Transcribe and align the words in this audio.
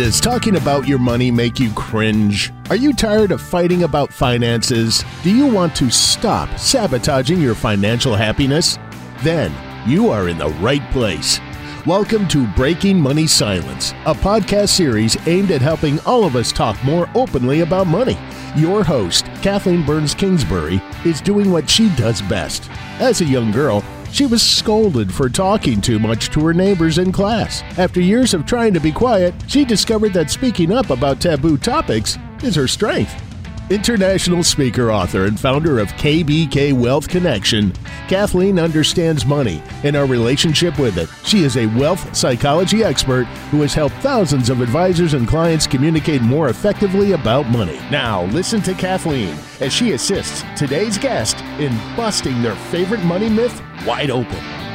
Does 0.00 0.18
talking 0.18 0.56
about 0.56 0.88
your 0.88 0.98
money 0.98 1.30
make 1.30 1.60
you 1.60 1.70
cringe? 1.74 2.50
Are 2.70 2.76
you 2.76 2.94
tired 2.94 3.32
of 3.32 3.42
fighting 3.42 3.82
about 3.82 4.10
finances? 4.10 5.04
Do 5.22 5.30
you 5.30 5.46
want 5.46 5.76
to 5.76 5.90
stop 5.90 6.58
sabotaging 6.58 7.38
your 7.38 7.54
financial 7.54 8.14
happiness? 8.14 8.78
Then 9.22 9.52
you 9.86 10.08
are 10.08 10.30
in 10.30 10.38
the 10.38 10.48
right 10.62 10.80
place. 10.90 11.38
Welcome 11.84 12.26
to 12.28 12.46
Breaking 12.54 12.98
Money 12.98 13.26
Silence, 13.26 13.92
a 14.06 14.14
podcast 14.14 14.70
series 14.70 15.18
aimed 15.28 15.50
at 15.50 15.60
helping 15.60 16.00
all 16.06 16.24
of 16.24 16.34
us 16.34 16.50
talk 16.50 16.82
more 16.82 17.06
openly 17.14 17.60
about 17.60 17.86
money. 17.86 18.18
Your 18.56 18.82
host, 18.82 19.26
Kathleen 19.42 19.84
Burns 19.84 20.14
Kingsbury, 20.14 20.80
is 21.04 21.20
doing 21.20 21.50
what 21.50 21.68
she 21.68 21.94
does 21.96 22.22
best. 22.22 22.70
As 23.00 23.20
a 23.20 23.26
young 23.26 23.50
girl, 23.50 23.84
she 24.12 24.26
was 24.26 24.42
scolded 24.42 25.12
for 25.12 25.28
talking 25.28 25.80
too 25.80 25.98
much 25.98 26.30
to 26.30 26.44
her 26.46 26.54
neighbors 26.54 26.98
in 26.98 27.12
class. 27.12 27.62
After 27.78 28.00
years 28.00 28.34
of 28.34 28.46
trying 28.46 28.74
to 28.74 28.80
be 28.80 28.92
quiet, 28.92 29.34
she 29.46 29.64
discovered 29.64 30.12
that 30.12 30.30
speaking 30.30 30.72
up 30.72 30.90
about 30.90 31.20
taboo 31.20 31.56
topics 31.56 32.18
is 32.42 32.54
her 32.54 32.68
strength. 32.68 33.29
International 33.70 34.42
speaker, 34.42 34.90
author, 34.90 35.26
and 35.26 35.38
founder 35.38 35.78
of 35.78 35.86
KBK 35.92 36.72
Wealth 36.72 37.08
Connection, 37.08 37.72
Kathleen 38.08 38.58
understands 38.58 39.24
money 39.24 39.62
and 39.84 39.94
our 39.94 40.06
relationship 40.06 40.76
with 40.76 40.98
it. 40.98 41.08
She 41.24 41.44
is 41.44 41.56
a 41.56 41.66
wealth 41.78 42.16
psychology 42.16 42.82
expert 42.82 43.26
who 43.52 43.60
has 43.62 43.72
helped 43.72 43.94
thousands 43.98 44.50
of 44.50 44.60
advisors 44.60 45.14
and 45.14 45.28
clients 45.28 45.68
communicate 45.68 46.20
more 46.20 46.48
effectively 46.48 47.12
about 47.12 47.48
money. 47.48 47.78
Now, 47.92 48.24
listen 48.24 48.60
to 48.62 48.74
Kathleen 48.74 49.38
as 49.60 49.72
she 49.72 49.92
assists 49.92 50.42
today's 50.58 50.98
guest 50.98 51.38
in 51.60 51.70
busting 51.96 52.42
their 52.42 52.56
favorite 52.56 53.04
money 53.04 53.28
myth 53.28 53.62
wide 53.86 54.10
open. 54.10 54.69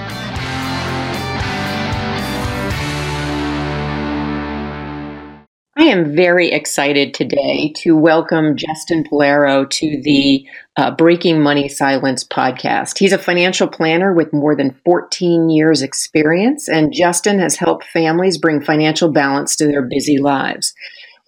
Am 5.96 6.14
very 6.14 6.52
excited 6.52 7.14
today 7.14 7.72
to 7.78 7.96
welcome 7.96 8.58
Justin 8.58 9.06
Polaro 9.06 9.70
to 9.70 10.02
the 10.02 10.46
uh, 10.76 10.92
Breaking 10.92 11.42
Money 11.42 11.70
Silence 11.70 12.22
podcast. 12.22 12.98
He's 12.98 13.14
a 13.14 13.18
financial 13.18 13.68
planner 13.70 14.14
with 14.14 14.34
more 14.34 14.58
than 14.58 14.76
14 14.84 15.50
years' 15.50 15.82
experience, 15.82 16.68
and 16.68 16.94
Justin 16.94 17.40
has 17.40 17.56
helped 17.56 17.86
families 17.86 18.38
bring 18.38 18.62
financial 18.62 19.10
balance 19.10 19.56
to 19.56 19.68
their 19.68 19.84
busy 19.84 20.18
lives. 20.18 20.74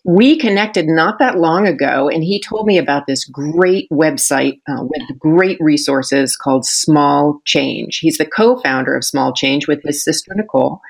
We 0.03 0.37
connected 0.37 0.87
not 0.87 1.19
that 1.19 1.37
long 1.37 1.65
ago, 1.65 2.09
and 2.09 2.23
he 2.23 2.41
told 2.41 2.65
me 2.65 2.77
about 2.77 3.07
this 3.07 3.25
great 3.25 3.89
website 3.89 4.59
uh, 4.67 4.83
with 4.83 5.19
great 5.19 5.57
resources 5.61 6.35
called 6.35 6.65
Small 6.65 7.41
Change. 7.45 7.99
He's 7.99 8.17
the 8.17 8.25
co 8.25 8.57
founder 8.61 8.95
of 8.95 9.05
Small 9.05 9.33
Change 9.33 9.67
with 9.67 9.81
his 9.83 10.03
sister, 10.03 10.33
Nicole. 10.35 10.81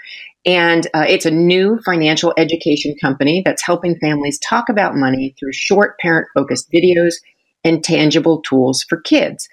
And 0.47 0.87
uh, 0.93 1.05
it's 1.07 1.25
a 1.25 1.31
new 1.31 1.77
financial 1.85 2.33
education 2.37 2.95
company 2.99 3.41
that's 3.43 3.61
helping 3.61 3.99
families 3.99 4.39
talk 4.39 4.69
about 4.69 4.95
money 4.95 5.35
through 5.37 5.51
short 5.51 5.99
parent 5.99 6.29
focused 6.33 6.71
videos 6.71 7.15
and 7.65 7.83
tangible 7.83 8.41
tools 8.41 8.85
for 8.87 9.01
kids. 9.01 9.49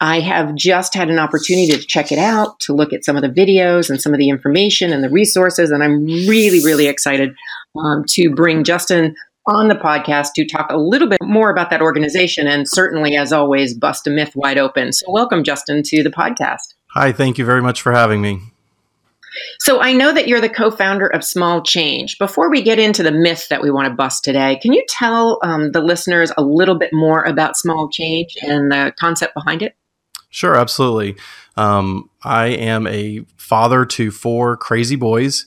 I 0.00 0.18
have 0.18 0.56
just 0.56 0.94
had 0.94 1.08
an 1.10 1.20
opportunity 1.20 1.68
to 1.68 1.78
check 1.78 2.10
it 2.10 2.18
out, 2.18 2.58
to 2.60 2.74
look 2.74 2.92
at 2.92 3.04
some 3.04 3.14
of 3.14 3.22
the 3.22 3.28
videos 3.28 3.88
and 3.88 4.02
some 4.02 4.12
of 4.12 4.18
the 4.18 4.30
information 4.30 4.92
and 4.92 5.04
the 5.04 5.10
resources, 5.10 5.70
and 5.70 5.80
I'm 5.80 6.04
really, 6.04 6.64
really 6.64 6.88
excited 6.88 7.34
um, 7.78 8.04
to 8.08 8.30
bring 8.30 8.64
Justin 8.64 9.14
on 9.46 9.68
the 9.68 9.76
podcast 9.76 10.30
to 10.34 10.44
talk 10.44 10.66
a 10.70 10.76
little 10.76 11.08
bit 11.08 11.18
more 11.22 11.50
about 11.50 11.70
that 11.70 11.82
organization 11.82 12.48
and 12.48 12.68
certainly, 12.68 13.16
as 13.16 13.32
always, 13.32 13.74
bust 13.74 14.08
a 14.08 14.10
myth 14.10 14.34
wide 14.34 14.58
open. 14.58 14.92
So, 14.92 15.06
welcome, 15.08 15.44
Justin, 15.44 15.82
to 15.84 16.02
the 16.02 16.10
podcast. 16.10 16.74
Hi, 16.94 17.12
thank 17.12 17.38
you 17.38 17.44
very 17.44 17.62
much 17.62 17.80
for 17.80 17.92
having 17.92 18.20
me. 18.20 18.40
So 19.60 19.80
I 19.80 19.92
know 19.92 20.12
that 20.12 20.28
you're 20.28 20.40
the 20.40 20.48
co-founder 20.48 21.06
of 21.06 21.24
Small 21.24 21.62
Change. 21.62 22.18
Before 22.18 22.50
we 22.50 22.62
get 22.62 22.78
into 22.78 23.02
the 23.02 23.12
myth 23.12 23.46
that 23.50 23.62
we 23.62 23.70
want 23.70 23.88
to 23.88 23.94
bust 23.94 24.24
today, 24.24 24.58
can 24.60 24.72
you 24.72 24.84
tell 24.88 25.38
um, 25.42 25.72
the 25.72 25.80
listeners 25.80 26.32
a 26.36 26.42
little 26.42 26.78
bit 26.78 26.90
more 26.92 27.22
about 27.22 27.56
Small 27.56 27.88
Change 27.90 28.36
and 28.42 28.70
the 28.70 28.92
concept 28.98 29.34
behind 29.34 29.62
it? 29.62 29.76
Sure, 30.30 30.56
absolutely. 30.56 31.16
Um, 31.56 32.08
I 32.22 32.46
am 32.46 32.86
a 32.86 33.24
father 33.36 33.84
to 33.84 34.10
four 34.10 34.56
crazy 34.56 34.96
boys, 34.96 35.44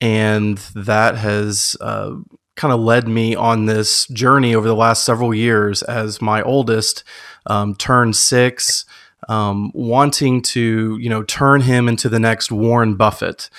and 0.00 0.58
that 0.74 1.16
has 1.16 1.76
uh, 1.80 2.14
kind 2.56 2.74
of 2.74 2.80
led 2.80 3.08
me 3.08 3.34
on 3.34 3.66
this 3.66 4.06
journey 4.08 4.54
over 4.54 4.68
the 4.68 4.76
last 4.76 5.04
several 5.04 5.34
years 5.34 5.82
as 5.82 6.20
my 6.20 6.42
oldest 6.42 7.04
um, 7.46 7.74
turned 7.74 8.16
six 8.16 8.84
um, 9.28 9.70
wanting 9.74 10.42
to 10.42 10.98
you 11.00 11.08
know 11.08 11.22
turn 11.22 11.62
him 11.62 11.88
into 11.88 12.08
the 12.08 12.20
next 12.20 12.50
Warren 12.50 12.94
Buffett. 12.94 13.50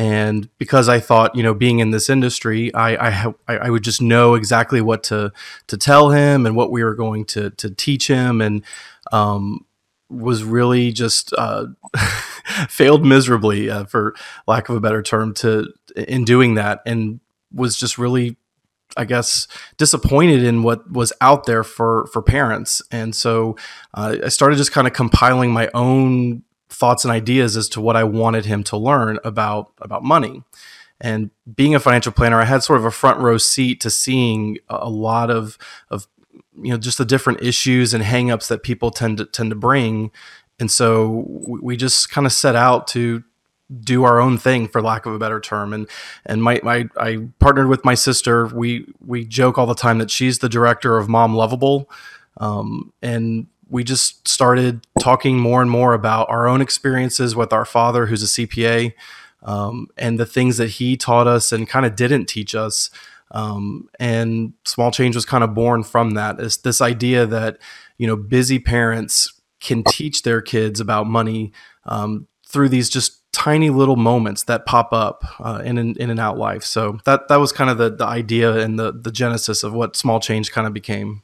And 0.00 0.48
because 0.58 0.88
I 0.88 1.00
thought, 1.00 1.34
you 1.34 1.42
know, 1.42 1.54
being 1.54 1.80
in 1.80 1.90
this 1.90 2.08
industry, 2.08 2.72
I, 2.72 3.08
I, 3.08 3.34
I 3.48 3.68
would 3.68 3.82
just 3.82 4.00
know 4.00 4.34
exactly 4.34 4.80
what 4.80 5.02
to 5.04 5.32
to 5.66 5.76
tell 5.76 6.10
him 6.10 6.46
and 6.46 6.54
what 6.54 6.70
we 6.70 6.84
were 6.84 6.94
going 6.94 7.24
to 7.26 7.50
to 7.50 7.70
teach 7.70 8.06
him, 8.06 8.40
and 8.40 8.64
um, 9.10 9.66
was 10.08 10.44
really 10.44 10.92
just 10.92 11.32
uh, 11.36 11.66
failed 12.68 13.04
miserably, 13.04 13.68
uh, 13.68 13.86
for 13.86 14.14
lack 14.46 14.68
of 14.68 14.76
a 14.76 14.80
better 14.80 15.02
term, 15.02 15.34
to 15.34 15.72
in 15.96 16.24
doing 16.24 16.54
that, 16.54 16.80
and 16.86 17.18
was 17.52 17.76
just 17.76 17.98
really 17.98 18.36
I 18.96 19.04
guess 19.04 19.46
disappointed 19.76 20.42
in 20.42 20.62
what 20.62 20.90
was 20.90 21.12
out 21.20 21.44
there 21.44 21.62
for 21.62 22.06
for 22.06 22.22
parents, 22.22 22.82
and 22.90 23.14
so 23.14 23.56
uh, 23.94 24.16
I 24.24 24.28
started 24.28 24.56
just 24.56 24.72
kind 24.72 24.86
of 24.86 24.92
compiling 24.92 25.52
my 25.52 25.70
own 25.74 26.42
thoughts 26.68 27.04
and 27.04 27.12
ideas 27.12 27.56
as 27.56 27.68
to 27.70 27.80
what 27.80 27.96
I 27.96 28.04
wanted 28.04 28.44
him 28.44 28.62
to 28.64 28.76
learn 28.76 29.18
about 29.24 29.72
about 29.80 30.02
money. 30.02 30.42
And 31.00 31.30
being 31.54 31.74
a 31.74 31.80
financial 31.80 32.12
planner, 32.12 32.40
I 32.40 32.44
had 32.44 32.62
sort 32.62 32.78
of 32.78 32.84
a 32.84 32.90
front 32.90 33.20
row 33.20 33.38
seat 33.38 33.80
to 33.82 33.90
seeing 33.90 34.58
a 34.68 34.88
lot 34.88 35.30
of 35.30 35.58
of 35.90 36.06
you 36.54 36.70
know 36.70 36.78
just 36.78 36.98
the 36.98 37.04
different 37.04 37.42
issues 37.42 37.94
and 37.94 38.02
hangups 38.02 38.48
that 38.48 38.62
people 38.62 38.90
tend 38.90 39.18
to 39.18 39.24
tend 39.24 39.50
to 39.50 39.56
bring. 39.56 40.10
And 40.60 40.70
so 40.70 41.24
we 41.28 41.76
just 41.76 42.10
kind 42.10 42.26
of 42.26 42.32
set 42.32 42.56
out 42.56 42.88
to 42.88 43.22
do 43.82 44.04
our 44.04 44.20
own 44.20 44.38
thing 44.38 44.66
for 44.68 44.80
lack 44.80 45.06
of 45.06 45.12
a 45.12 45.18
better 45.18 45.40
term. 45.40 45.72
And 45.72 45.88
and 46.24 46.42
my, 46.42 46.60
my 46.62 46.88
I 46.96 47.28
partnered 47.38 47.68
with 47.68 47.84
my 47.84 47.94
sister. 47.94 48.46
We 48.46 48.86
we 49.04 49.24
joke 49.24 49.58
all 49.58 49.66
the 49.66 49.74
time 49.74 49.98
that 49.98 50.10
she's 50.10 50.38
the 50.38 50.48
director 50.48 50.96
of 50.96 51.08
mom 51.08 51.34
lovable. 51.34 51.90
Um, 52.38 52.92
and 53.02 53.46
we 53.68 53.84
just 53.84 54.26
started 54.26 54.86
talking 54.98 55.38
more 55.38 55.60
and 55.60 55.70
more 55.70 55.92
about 55.92 56.30
our 56.30 56.48
own 56.48 56.60
experiences 56.60 57.36
with 57.36 57.52
our 57.52 57.64
father 57.64 58.06
who's 58.06 58.22
a 58.22 58.46
CPA 58.46 58.94
um, 59.42 59.88
and 59.96 60.18
the 60.18 60.26
things 60.26 60.56
that 60.56 60.70
he 60.70 60.96
taught 60.96 61.26
us 61.26 61.52
and 61.52 61.68
kind 61.68 61.84
of 61.84 61.94
didn't 61.94 62.26
teach 62.26 62.54
us. 62.54 62.90
Um, 63.30 63.88
and 64.00 64.54
small 64.64 64.90
change 64.90 65.14
was 65.14 65.26
kind 65.26 65.44
of 65.44 65.54
born 65.54 65.82
from 65.82 66.12
that. 66.12 66.40
Is 66.40 66.58
this 66.58 66.80
idea 66.80 67.26
that 67.26 67.58
you 67.98 68.06
know 68.06 68.16
busy 68.16 68.58
parents 68.58 69.32
can 69.60 69.82
teach 69.82 70.22
their 70.22 70.40
kids 70.40 70.80
about 70.80 71.06
money 71.06 71.52
um, 71.84 72.26
through 72.46 72.68
these 72.70 72.88
just 72.88 73.17
tiny 73.32 73.70
little 73.70 73.96
moments 73.96 74.44
that 74.44 74.66
pop 74.66 74.92
up 74.92 75.24
uh, 75.40 75.62
in, 75.64 75.78
in 75.78 75.94
in 75.96 76.10
and 76.10 76.20
out 76.20 76.38
life. 76.38 76.64
So 76.64 76.98
that 77.04 77.28
that 77.28 77.36
was 77.36 77.52
kind 77.52 77.70
of 77.70 77.78
the 77.78 77.90
the 77.90 78.06
idea 78.06 78.54
and 78.54 78.78
the 78.78 78.92
the 78.92 79.12
genesis 79.12 79.62
of 79.62 79.72
what 79.72 79.96
small 79.96 80.20
change 80.20 80.52
kind 80.52 80.66
of 80.66 80.72
became. 80.72 81.22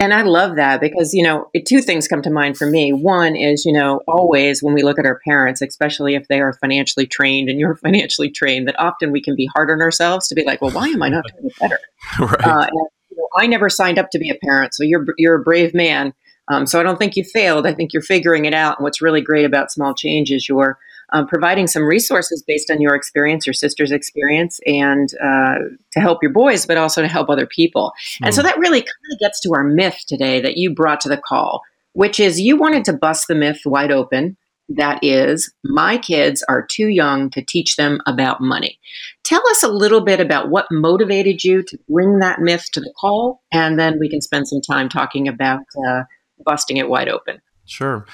And 0.00 0.12
I 0.12 0.22
love 0.22 0.56
that 0.56 0.80
because, 0.80 1.14
you 1.14 1.22
know, 1.22 1.50
two 1.66 1.80
things 1.80 2.08
come 2.08 2.20
to 2.22 2.30
mind 2.30 2.58
for 2.58 2.68
me. 2.68 2.92
One 2.92 3.36
is, 3.36 3.64
you 3.64 3.72
know, 3.72 4.00
always 4.08 4.62
when 4.62 4.74
we 4.74 4.82
look 4.82 4.98
at 4.98 5.06
our 5.06 5.20
parents, 5.24 5.62
especially 5.62 6.16
if 6.16 6.26
they 6.28 6.40
are 6.40 6.52
financially 6.54 7.06
trained 7.06 7.48
and 7.48 7.60
you're 7.60 7.76
financially 7.82 8.30
trained, 8.30 8.66
that 8.66 8.78
often 8.78 9.12
we 9.12 9.22
can 9.22 9.36
be 9.36 9.48
hard 9.54 9.70
on 9.70 9.80
ourselves 9.80 10.26
to 10.28 10.34
be 10.34 10.44
like, 10.44 10.60
well, 10.60 10.72
why 10.72 10.88
am 10.88 11.02
I 11.02 11.10
not 11.10 11.24
doing 11.32 11.46
it 11.46 11.58
better? 11.60 11.78
right. 12.18 12.44
Uh, 12.44 12.62
and, 12.62 12.88
you 13.10 13.16
know, 13.16 13.28
I 13.36 13.46
never 13.46 13.70
signed 13.70 13.98
up 13.98 14.10
to 14.10 14.18
be 14.18 14.30
a 14.30 14.34
parent, 14.44 14.74
so 14.74 14.82
you're 14.82 15.06
you're 15.16 15.36
a 15.36 15.42
brave 15.42 15.74
man. 15.74 16.12
Um, 16.48 16.66
so 16.66 16.78
I 16.78 16.82
don't 16.82 16.98
think 16.98 17.16
you 17.16 17.24
failed. 17.24 17.66
I 17.66 17.74
think 17.74 17.92
you're 17.92 18.02
figuring 18.02 18.44
it 18.44 18.54
out. 18.54 18.78
And 18.78 18.84
what's 18.84 19.00
really 19.00 19.20
great 19.20 19.44
about 19.44 19.72
small 19.72 19.94
change 19.94 20.30
is 20.30 20.48
you're 20.48 20.78
um, 21.12 21.26
providing 21.26 21.66
some 21.66 21.84
resources 21.84 22.42
based 22.46 22.70
on 22.70 22.80
your 22.80 22.94
experience, 22.94 23.46
your 23.46 23.54
sister's 23.54 23.92
experience, 23.92 24.60
and 24.66 25.10
uh, 25.22 25.56
to 25.92 26.00
help 26.00 26.22
your 26.22 26.32
boys, 26.32 26.66
but 26.66 26.76
also 26.76 27.02
to 27.02 27.08
help 27.08 27.30
other 27.30 27.46
people. 27.46 27.92
Mm. 28.20 28.26
And 28.26 28.34
so 28.34 28.42
hmm. 28.42 28.46
that 28.46 28.58
really 28.58 28.80
kind 28.80 29.12
of 29.12 29.18
gets 29.20 29.40
to 29.40 29.52
our 29.54 29.64
myth 29.64 29.98
today 30.06 30.40
that 30.40 30.56
you 30.56 30.74
brought 30.74 31.00
to 31.02 31.08
the 31.08 31.16
call, 31.18 31.62
which 31.92 32.18
is 32.18 32.40
you 32.40 32.56
wanted 32.56 32.84
to 32.86 32.92
bust 32.92 33.28
the 33.28 33.34
myth 33.34 33.60
wide 33.64 33.92
open. 33.92 34.36
That 34.70 35.04
is, 35.04 35.52
my 35.62 35.98
kids 35.98 36.42
are 36.48 36.66
too 36.66 36.88
young 36.88 37.28
to 37.30 37.42
teach 37.42 37.76
them 37.76 38.00
about 38.06 38.40
money. 38.40 38.78
Tell 39.22 39.42
us 39.50 39.62
a 39.62 39.68
little 39.68 40.00
bit 40.00 40.20
about 40.20 40.48
what 40.48 40.66
motivated 40.70 41.44
you 41.44 41.62
to 41.64 41.78
bring 41.86 42.20
that 42.20 42.40
myth 42.40 42.70
to 42.72 42.80
the 42.80 42.92
call, 42.98 43.42
and 43.52 43.78
then 43.78 43.98
we 44.00 44.08
can 44.08 44.22
spend 44.22 44.48
some 44.48 44.62
time 44.62 44.88
talking 44.88 45.28
about 45.28 45.60
uh, 45.86 46.04
busting 46.38 46.76
it 46.76 46.88
wide 46.88 47.08
open. 47.08 47.40
Sure 47.66 48.06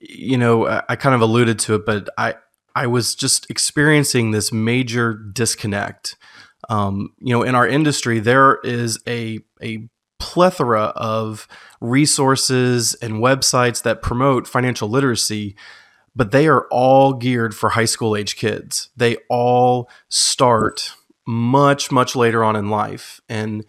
you 0.00 0.38
know, 0.38 0.82
I 0.88 0.96
kind 0.96 1.14
of 1.14 1.20
alluded 1.20 1.58
to 1.60 1.74
it, 1.74 1.86
but 1.86 2.08
I 2.16 2.34
I 2.74 2.86
was 2.86 3.14
just 3.14 3.50
experiencing 3.50 4.30
this 4.30 4.52
major 4.52 5.14
disconnect. 5.14 6.16
Um, 6.68 7.14
you 7.18 7.32
know, 7.32 7.42
in 7.42 7.54
our 7.54 7.66
industry, 7.66 8.20
there 8.20 8.58
is 8.62 8.98
a 9.06 9.40
a 9.62 9.88
plethora 10.18 10.92
of 10.96 11.46
resources 11.80 12.94
and 12.94 13.14
websites 13.14 13.82
that 13.82 14.02
promote 14.02 14.46
financial 14.48 14.88
literacy, 14.88 15.56
but 16.14 16.32
they 16.32 16.48
are 16.48 16.66
all 16.70 17.12
geared 17.12 17.54
for 17.54 17.70
high 17.70 17.84
school 17.84 18.16
age 18.16 18.36
kids. 18.36 18.90
They 18.96 19.16
all 19.28 19.88
start 20.08 20.94
much 21.26 21.90
much 21.90 22.16
later 22.16 22.42
on 22.42 22.56
in 22.56 22.70
life 22.70 23.20
and 23.28 23.64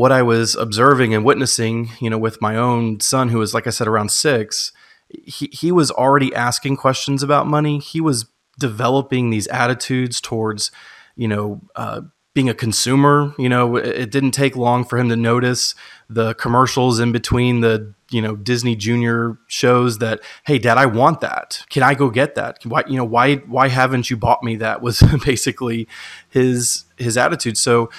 what 0.00 0.12
i 0.12 0.22
was 0.22 0.54
observing 0.54 1.14
and 1.14 1.24
witnessing 1.24 1.90
you 2.00 2.08
know 2.10 2.18
with 2.18 2.40
my 2.40 2.56
own 2.56 2.98
son 3.00 3.28
who 3.28 3.38
was 3.38 3.52
like 3.54 3.66
i 3.66 3.70
said 3.70 3.88
around 3.88 4.10
six 4.10 4.72
he, 5.10 5.50
he 5.52 5.72
was 5.72 5.90
already 5.90 6.34
asking 6.34 6.76
questions 6.76 7.22
about 7.22 7.46
money. 7.46 7.78
He 7.78 8.00
was 8.00 8.26
developing 8.58 9.30
these 9.30 9.46
attitudes 9.48 10.20
towards 10.20 10.70
you 11.16 11.28
know 11.28 11.60
uh, 11.76 12.02
being 12.34 12.48
a 12.48 12.54
consumer. 12.54 13.34
You 13.38 13.48
know 13.48 13.76
it 13.76 14.10
didn't 14.10 14.32
take 14.32 14.56
long 14.56 14.84
for 14.84 14.98
him 14.98 15.08
to 15.08 15.16
notice 15.16 15.74
the 16.08 16.34
commercials 16.34 17.00
in 17.00 17.12
between 17.12 17.60
the 17.60 17.94
you 18.10 18.22
know 18.22 18.36
Disney 18.36 18.76
Junior 18.76 19.38
shows 19.46 19.98
that 19.98 20.20
hey 20.44 20.58
dad 20.58 20.78
I 20.78 20.86
want 20.86 21.20
that. 21.20 21.64
Can 21.70 21.82
I 21.82 21.94
go 21.94 22.10
get 22.10 22.34
that? 22.36 22.58
Why 22.64 22.84
you 22.86 22.96
know 22.96 23.04
why 23.04 23.36
why 23.36 23.68
haven't 23.68 24.10
you 24.10 24.16
bought 24.16 24.42
me 24.42 24.56
that? 24.56 24.82
was 24.82 25.00
basically 25.24 25.88
his 26.28 26.84
his 26.96 27.16
attitude. 27.16 27.56
So 27.56 27.90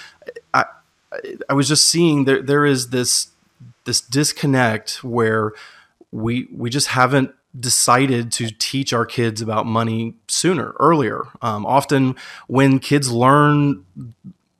I 0.53 0.65
I 1.49 1.53
was 1.53 1.67
just 1.67 1.85
seeing 1.85 2.25
there 2.25 2.41
there 2.41 2.65
is 2.65 2.89
this 2.89 3.29
this 3.85 4.01
disconnect 4.01 5.03
where 5.03 5.53
we 6.11 6.47
we 6.53 6.69
just 6.69 6.87
haven't 6.87 7.33
decided 7.59 8.31
to 8.31 8.49
teach 8.49 8.93
our 8.93 9.05
kids 9.05 9.41
about 9.41 9.65
money 9.65 10.15
sooner 10.29 10.73
earlier 10.79 11.23
um, 11.41 11.65
often 11.65 12.15
when 12.47 12.79
kids 12.79 13.11
learn 13.11 13.85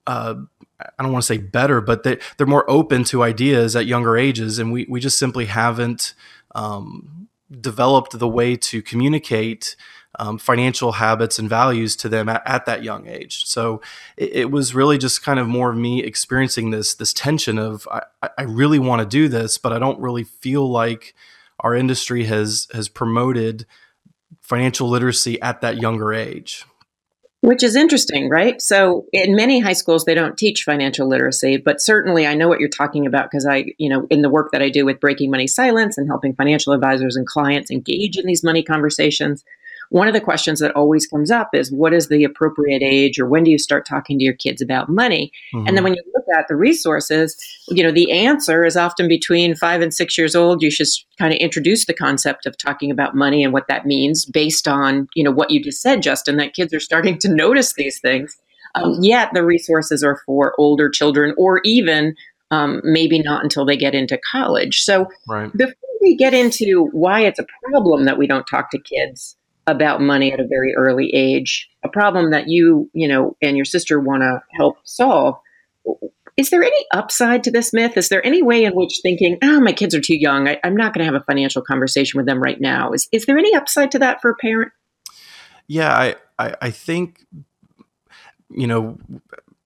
uh, 0.07 0.35
I 0.81 1.03
don't 1.03 1.11
want 1.11 1.23
to 1.23 1.27
say 1.27 1.37
better, 1.37 1.79
but 1.81 2.03
they, 2.03 2.17
they're 2.37 2.47
more 2.47 2.69
open 2.69 3.03
to 3.05 3.23
ideas 3.23 3.75
at 3.75 3.85
younger 3.85 4.17
ages. 4.17 4.59
And 4.59 4.71
we, 4.71 4.85
we 4.89 4.99
just 4.99 5.19
simply 5.19 5.45
haven't 5.45 6.13
um, 6.55 7.27
developed 7.59 8.17
the 8.17 8.27
way 8.27 8.55
to 8.55 8.81
communicate 8.81 9.75
um, 10.19 10.37
financial 10.37 10.93
habits 10.93 11.39
and 11.39 11.49
values 11.49 11.95
to 11.97 12.09
them 12.09 12.27
at, 12.27 12.41
at 12.45 12.65
that 12.65 12.83
young 12.83 13.07
age. 13.07 13.45
So 13.45 13.81
it, 14.17 14.33
it, 14.33 14.51
was 14.51 14.75
really 14.75 14.97
just 14.97 15.23
kind 15.23 15.39
of 15.39 15.47
more 15.47 15.71
of 15.71 15.77
me 15.77 16.03
experiencing 16.03 16.71
this, 16.71 16.93
this 16.93 17.13
tension 17.13 17.57
of, 17.57 17.87
I, 17.89 18.29
I 18.37 18.43
really 18.43 18.79
want 18.79 19.01
to 19.01 19.07
do 19.07 19.29
this, 19.29 19.57
but 19.57 19.71
I 19.71 19.79
don't 19.79 19.99
really 19.99 20.23
feel 20.23 20.69
like 20.69 21.15
our 21.61 21.75
industry 21.75 22.25
has, 22.25 22.67
has 22.73 22.89
promoted 22.89 23.65
financial 24.41 24.89
literacy 24.89 25.41
at 25.41 25.61
that 25.61 25.77
younger 25.77 26.13
age. 26.13 26.65
Which 27.41 27.63
is 27.63 27.75
interesting, 27.75 28.29
right? 28.29 28.61
So 28.61 29.07
in 29.11 29.35
many 29.35 29.59
high 29.59 29.73
schools, 29.73 30.05
they 30.05 30.13
don't 30.13 30.37
teach 30.37 30.63
financial 30.63 31.07
literacy, 31.07 31.57
but 31.57 31.81
certainly 31.81 32.27
I 32.27 32.35
know 32.35 32.47
what 32.47 32.59
you're 32.59 32.69
talking 32.69 33.07
about 33.07 33.31
because 33.31 33.47
I, 33.47 33.65
you 33.79 33.89
know, 33.89 34.05
in 34.11 34.21
the 34.21 34.29
work 34.29 34.51
that 34.51 34.61
I 34.61 34.69
do 34.69 34.85
with 34.85 34.99
breaking 34.99 35.31
money 35.31 35.47
silence 35.47 35.97
and 35.97 36.07
helping 36.07 36.35
financial 36.35 36.71
advisors 36.71 37.15
and 37.15 37.25
clients 37.25 37.71
engage 37.71 38.15
in 38.15 38.27
these 38.27 38.43
money 38.43 38.61
conversations, 38.61 39.43
one 39.91 40.07
of 40.07 40.13
the 40.13 40.21
questions 40.21 40.61
that 40.61 40.73
always 40.73 41.05
comes 41.05 41.29
up 41.29 41.49
is 41.53 41.69
what 41.69 41.93
is 41.93 42.07
the 42.07 42.23
appropriate 42.23 42.81
age 42.81 43.19
or 43.19 43.25
when 43.25 43.43
do 43.43 43.51
you 43.51 43.57
start 43.57 43.85
talking 43.85 44.17
to 44.17 44.23
your 44.23 44.33
kids 44.33 44.61
about 44.61 44.87
money? 44.87 45.33
Mm-hmm. 45.53 45.67
And 45.67 45.75
then 45.75 45.83
when 45.83 45.93
you 45.93 46.03
look 46.15 46.23
at 46.37 46.47
the 46.47 46.55
resources, 46.55 47.35
you 47.67 47.83
know, 47.83 47.91
the 47.91 48.09
answer 48.09 48.63
is 48.63 48.77
often 48.77 49.09
between 49.09 49.53
five 49.53 49.81
and 49.81 49.93
six 49.93 50.17
years 50.17 50.33
old. 50.33 50.61
You 50.61 50.71
should 50.71 50.87
kind 51.19 51.33
of 51.33 51.39
introduce 51.39 51.85
the 51.85 51.93
concept 51.93 52.45
of 52.45 52.57
talking 52.57 52.89
about 52.89 53.15
money 53.15 53.43
and 53.43 53.51
what 53.51 53.67
that 53.67 53.85
means 53.85 54.23
based 54.25 54.65
on, 54.65 55.09
you 55.13 55.25
know, 55.25 55.31
what 55.31 55.51
you 55.51 55.61
just 55.61 55.81
said, 55.81 56.01
Justin, 56.01 56.37
that 56.37 56.53
kids 56.53 56.73
are 56.73 56.79
starting 56.79 57.17
to 57.19 57.29
notice 57.29 57.73
these 57.73 57.99
things. 57.99 58.37
Um, 58.75 58.95
yet 59.01 59.31
the 59.33 59.43
resources 59.43 60.05
are 60.05 60.21
for 60.25 60.53
older 60.57 60.89
children 60.89 61.35
or 61.37 61.59
even 61.65 62.15
um, 62.49 62.79
maybe 62.85 63.19
not 63.19 63.43
until 63.43 63.65
they 63.65 63.75
get 63.75 63.93
into 63.93 64.17
college. 64.31 64.83
So 64.83 65.07
right. 65.27 65.51
before 65.51 65.75
we 66.01 66.15
get 66.15 66.33
into 66.33 66.87
why 66.93 67.21
it's 67.25 67.39
a 67.39 67.45
problem 67.69 68.05
that 68.05 68.17
we 68.17 68.25
don't 68.25 68.45
talk 68.45 68.71
to 68.71 68.79
kids, 68.79 69.35
about 69.67 70.01
money 70.01 70.31
at 70.31 70.39
a 70.39 70.47
very 70.47 70.73
early 70.75 71.13
age, 71.13 71.69
a 71.83 71.89
problem 71.89 72.31
that 72.31 72.47
you, 72.47 72.89
you 72.93 73.07
know, 73.07 73.35
and 73.41 73.55
your 73.55 73.65
sister 73.65 73.99
want 73.99 74.23
to 74.23 74.41
help 74.57 74.77
solve. 74.83 75.35
Is 76.37 76.49
there 76.49 76.63
any 76.63 76.85
upside 76.93 77.43
to 77.43 77.51
this 77.51 77.73
myth? 77.73 77.97
Is 77.97 78.09
there 78.09 78.25
any 78.25 78.41
way 78.41 78.63
in 78.63 78.73
which 78.73 78.99
thinking, 79.03 79.37
oh, 79.43 79.59
my 79.59 79.73
kids 79.73 79.93
are 79.93 80.01
too 80.01 80.17
young, 80.17 80.47
I, 80.47 80.59
am 80.63 80.75
not 80.75 80.93
going 80.93 81.05
to 81.05 81.11
have 81.11 81.21
a 81.21 81.25
financial 81.25 81.61
conversation 81.61 82.17
with 82.17 82.25
them 82.25 82.41
right 82.41 82.59
now? 82.59 82.91
Is, 82.91 83.07
is 83.11 83.25
there 83.25 83.37
any 83.37 83.53
upside 83.55 83.91
to 83.91 83.99
that 83.99 84.21
for 84.21 84.31
a 84.31 84.35
parent? 84.35 84.71
Yeah, 85.67 85.93
I, 85.93 86.15
I, 86.39 86.55
I 86.61 86.69
think, 86.71 87.25
you 88.49 88.67
know, 88.67 88.97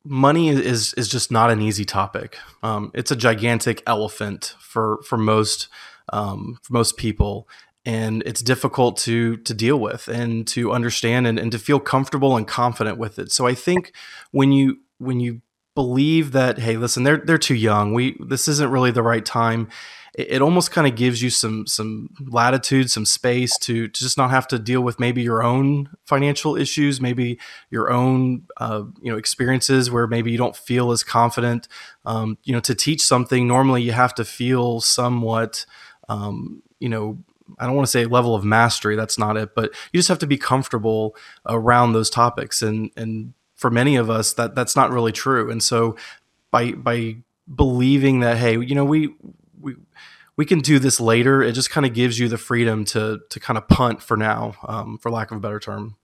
money 0.06 0.50
is 0.50 0.94
is 0.94 1.08
just 1.10 1.32
not 1.32 1.50
an 1.50 1.62
easy 1.62 1.84
topic. 1.84 2.38
Um, 2.62 2.92
it's 2.94 3.12
a 3.12 3.16
gigantic 3.16 3.82
elephant 3.88 4.56
for 4.60 5.02
for 5.04 5.18
most 5.18 5.68
um, 6.14 6.60
for 6.62 6.74
most 6.74 6.98
people, 6.98 7.50
and 7.86 8.24
it's 8.26 8.42
difficult 8.42 8.98
to 8.98 9.38
to 9.38 9.54
deal 9.54 9.80
with 9.80 10.08
and 10.08 10.48
to 10.48 10.72
understand 10.72 11.28
and, 11.28 11.38
and 11.38 11.52
to 11.52 11.60
feel 11.60 11.80
comfortable 11.80 12.36
and 12.36 12.48
confident 12.48 12.98
with 12.98 13.20
it. 13.20 13.32
So 13.32 13.46
I 13.46 13.54
think 13.54 13.94
when 14.32 14.52
you 14.52 14.80
when 14.98 15.20
you 15.20 15.42
believe 15.76 16.32
that 16.32 16.58
hey 16.58 16.78
listen 16.78 17.04
they're 17.04 17.18
they're 17.18 17.38
too 17.38 17.54
young 17.54 17.94
we 17.94 18.18
this 18.26 18.48
isn't 18.48 18.72
really 18.72 18.92
the 18.92 19.04
right 19.04 19.26
time 19.26 19.68
it, 20.14 20.36
it 20.36 20.42
almost 20.42 20.72
kind 20.72 20.88
of 20.88 20.96
gives 20.96 21.22
you 21.22 21.30
some 21.30 21.68
some 21.68 22.10
latitude 22.28 22.90
some 22.90 23.06
space 23.06 23.58
to, 23.58 23.90
to 23.90 24.00
just 24.00 24.18
not 24.18 24.32
have 24.32 24.48
to 24.48 24.58
deal 24.58 24.80
with 24.80 25.02
maybe 25.02 25.22
your 25.22 25.44
own 25.44 25.90
financial 26.06 26.56
issues 26.56 27.02
maybe 27.02 27.38
your 27.70 27.92
own 27.92 28.44
uh, 28.56 28.84
you 29.02 29.12
know 29.12 29.18
experiences 29.18 29.92
where 29.92 30.08
maybe 30.08 30.32
you 30.32 30.38
don't 30.38 30.56
feel 30.56 30.92
as 30.92 31.04
confident 31.04 31.68
um, 32.06 32.38
you 32.46 32.54
know 32.54 32.62
to 32.62 32.74
teach 32.74 33.02
something 33.02 33.46
normally 33.46 33.82
you 33.82 33.92
have 33.92 34.16
to 34.16 34.24
feel 34.24 34.80
somewhat 34.80 35.66
um, 36.08 36.64
you 36.80 36.88
know 36.88 37.18
I 37.60 37.66
don't 37.66 37.76
want 37.76 37.88
to 37.88 37.92
say 37.92 38.06
level 38.06 38.36
of 38.36 38.44
mastery. 38.44 38.96
That's 38.96 39.18
not 39.18 39.38
it, 39.38 39.56
but 39.56 39.72
you 39.92 40.00
just 40.00 40.10
have 40.10 40.20
to 40.20 40.28
be 40.28 40.38
comfortable 40.38 41.16
around 41.48 41.94
those 41.94 42.10
topics. 42.10 42.62
And 42.62 42.92
and 42.96 43.34
for 43.56 43.70
many 43.70 43.96
of 43.96 44.10
us, 44.10 44.34
that 44.34 44.56
that's 44.56 44.76
not 44.76 44.92
really 44.92 45.12
true. 45.12 45.52
And 45.52 45.62
so 45.62 45.96
by 46.52 46.72
by 46.72 47.18
believing 47.54 48.22
that, 48.22 48.38
hey, 48.38 48.60
you 48.60 48.76
know, 48.76 48.86
we 48.86 49.14
we 49.60 49.76
we 50.38 50.46
can 50.46 50.60
do 50.60 50.80
this 50.80 51.00
later. 51.00 51.42
It 51.42 51.54
just 51.54 51.70
kind 51.70 51.86
of 51.86 51.94
gives 51.94 52.20
you 52.20 52.28
the 52.28 52.38
freedom 52.38 52.86
to 52.86 53.22
to 53.30 53.40
kind 53.40 53.58
of 53.58 53.68
punt 53.68 54.02
for 54.02 54.18
now, 54.18 54.56
um, 54.68 54.98
for 54.98 55.12
lack 55.12 55.32
of 55.32 55.38
a 55.38 55.40
better 55.40 55.60
term. 55.60 55.96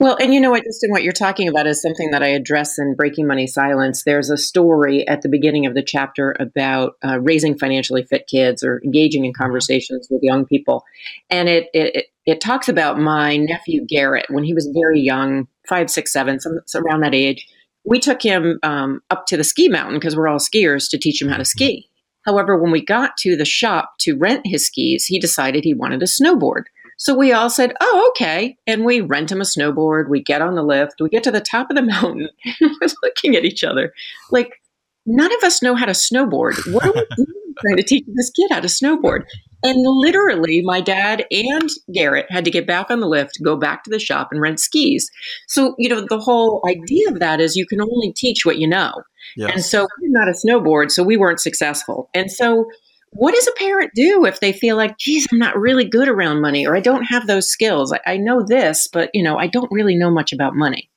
Well, 0.00 0.16
and 0.20 0.34
you 0.34 0.40
know 0.40 0.50
what, 0.50 0.64
Justin, 0.64 0.90
what 0.90 1.02
you're 1.02 1.12
talking 1.12 1.48
about 1.48 1.66
is 1.66 1.80
something 1.80 2.10
that 2.10 2.22
I 2.22 2.28
address 2.28 2.78
in 2.78 2.94
Breaking 2.94 3.26
Money 3.26 3.46
Silence. 3.46 4.04
There's 4.04 4.30
a 4.30 4.36
story 4.36 5.06
at 5.06 5.22
the 5.22 5.28
beginning 5.28 5.66
of 5.66 5.74
the 5.74 5.82
chapter 5.82 6.34
about 6.40 6.94
uh, 7.04 7.20
raising 7.20 7.56
financially 7.56 8.02
fit 8.02 8.26
kids 8.26 8.62
or 8.62 8.80
engaging 8.84 9.24
in 9.24 9.32
conversations 9.32 10.08
with 10.10 10.22
young 10.22 10.46
people, 10.46 10.84
and 11.30 11.48
it 11.48 11.68
it 11.72 12.06
it 12.26 12.40
talks 12.40 12.68
about 12.68 12.98
my 12.98 13.36
nephew 13.36 13.84
Garrett 13.86 14.26
when 14.28 14.44
he 14.44 14.54
was 14.54 14.68
very 14.74 15.00
young, 15.00 15.48
five, 15.68 15.90
six, 15.90 16.12
seven, 16.12 16.40
some, 16.40 16.60
around 16.74 17.02
that 17.02 17.14
age. 17.14 17.46
We 17.84 18.00
took 18.00 18.20
him 18.20 18.58
um, 18.62 19.00
up 19.10 19.26
to 19.26 19.36
the 19.36 19.44
ski 19.44 19.68
mountain 19.68 19.98
because 19.98 20.16
we're 20.16 20.28
all 20.28 20.38
skiers 20.38 20.90
to 20.90 20.98
teach 20.98 21.22
him 21.22 21.28
how 21.28 21.38
to 21.38 21.44
ski. 21.44 21.88
However, 22.26 22.60
when 22.60 22.70
we 22.70 22.84
got 22.84 23.16
to 23.18 23.36
the 23.36 23.46
shop 23.46 23.94
to 24.00 24.16
rent 24.16 24.42
his 24.44 24.66
skis, 24.66 25.06
he 25.06 25.18
decided 25.18 25.64
he 25.64 25.72
wanted 25.72 26.02
a 26.02 26.06
snowboard. 26.06 26.64
So 26.98 27.16
we 27.16 27.32
all 27.32 27.48
said, 27.48 27.72
oh, 27.80 28.10
okay. 28.10 28.56
And 28.66 28.84
we 28.84 29.00
rent 29.00 29.32
him 29.32 29.40
a 29.40 29.44
snowboard. 29.44 30.08
We 30.08 30.22
get 30.22 30.42
on 30.42 30.54
the 30.54 30.62
lift. 30.62 31.00
We 31.00 31.08
get 31.08 31.22
to 31.24 31.30
the 31.30 31.40
top 31.40 31.70
of 31.70 31.76
the 31.76 31.82
mountain. 31.94 32.28
we're 32.60 32.88
looking 33.02 33.36
at 33.36 33.44
each 33.44 33.64
other 33.64 33.92
like, 34.30 34.60
none 35.06 35.34
of 35.34 35.42
us 35.42 35.62
know 35.62 35.74
how 35.74 35.86
to 35.86 35.92
snowboard. 35.92 36.54
What 36.72 36.84
are 36.84 36.92
we 36.92 37.06
doing 37.16 37.54
trying 37.60 37.76
to 37.76 37.82
teach 37.82 38.04
this 38.14 38.30
kid 38.30 38.50
how 38.50 38.60
to 38.60 38.68
snowboard? 38.68 39.24
And 39.64 39.82
literally, 39.84 40.62
my 40.62 40.80
dad 40.80 41.24
and 41.32 41.68
Garrett 41.92 42.30
had 42.30 42.44
to 42.44 42.50
get 42.50 42.66
back 42.66 42.90
on 42.90 43.00
the 43.00 43.08
lift, 43.08 43.42
go 43.42 43.56
back 43.56 43.82
to 43.84 43.90
the 43.90 43.98
shop, 43.98 44.28
and 44.30 44.40
rent 44.40 44.60
skis. 44.60 45.10
So, 45.48 45.74
you 45.78 45.88
know, 45.88 46.06
the 46.08 46.20
whole 46.20 46.62
idea 46.68 47.08
of 47.08 47.18
that 47.18 47.40
is 47.40 47.56
you 47.56 47.66
can 47.66 47.80
only 47.80 48.12
teach 48.12 48.46
what 48.46 48.58
you 48.58 48.68
know. 48.68 48.92
Yes. 49.36 49.50
And 49.52 49.64
so, 49.64 49.88
we're 50.00 50.10
not 50.10 50.28
a 50.28 50.32
snowboard, 50.32 50.92
so 50.92 51.02
we 51.02 51.16
weren't 51.16 51.40
successful. 51.40 52.08
And 52.14 52.30
so, 52.30 52.66
what 53.12 53.34
does 53.34 53.46
a 53.46 53.52
parent 53.52 53.92
do 53.94 54.24
if 54.24 54.40
they 54.40 54.52
feel 54.52 54.76
like, 54.76 54.98
geez, 54.98 55.26
I'm 55.32 55.38
not 55.38 55.58
really 55.58 55.84
good 55.84 56.08
around 56.08 56.40
money 56.40 56.66
or 56.66 56.76
I 56.76 56.80
don't 56.80 57.04
have 57.04 57.26
those 57.26 57.48
skills? 57.48 57.92
I, 57.92 58.00
I 58.06 58.16
know 58.16 58.42
this, 58.42 58.86
but 58.86 59.10
you 59.14 59.22
know, 59.22 59.36
I 59.36 59.46
don't 59.46 59.70
really 59.72 59.96
know 59.96 60.10
much 60.10 60.32
about 60.32 60.54
money. 60.54 60.90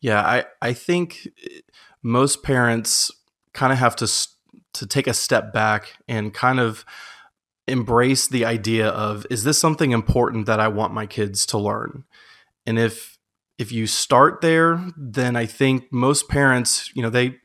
Yeah, 0.00 0.20
I, 0.20 0.44
I 0.60 0.72
think 0.72 1.28
eh, 1.44 1.60
most 2.02 2.42
parents 2.42 3.10
kind 3.52 3.72
of 3.72 3.78
have 3.78 3.96
to 3.96 4.28
to 4.74 4.86
take 4.86 5.06
a 5.06 5.14
step 5.14 5.52
back 5.52 5.94
and 6.08 6.32
kind 6.32 6.58
of 6.58 6.84
embrace 7.68 8.26
the 8.26 8.44
idea 8.44 8.88
of 8.88 9.26
is 9.30 9.44
this 9.44 9.58
something 9.58 9.92
important 9.92 10.46
that 10.46 10.60
I 10.60 10.68
want 10.68 10.94
my 10.94 11.06
kids 11.06 11.46
to 11.46 11.58
learn? 11.58 12.04
And 12.66 12.78
if 12.78 13.18
if 13.58 13.70
you 13.70 13.86
start 13.86 14.40
there, 14.40 14.84
then 14.96 15.36
I 15.36 15.46
think 15.46 15.92
most 15.92 16.28
parents, 16.28 16.90
you 16.94 17.02
know, 17.02 17.10
they 17.10 17.36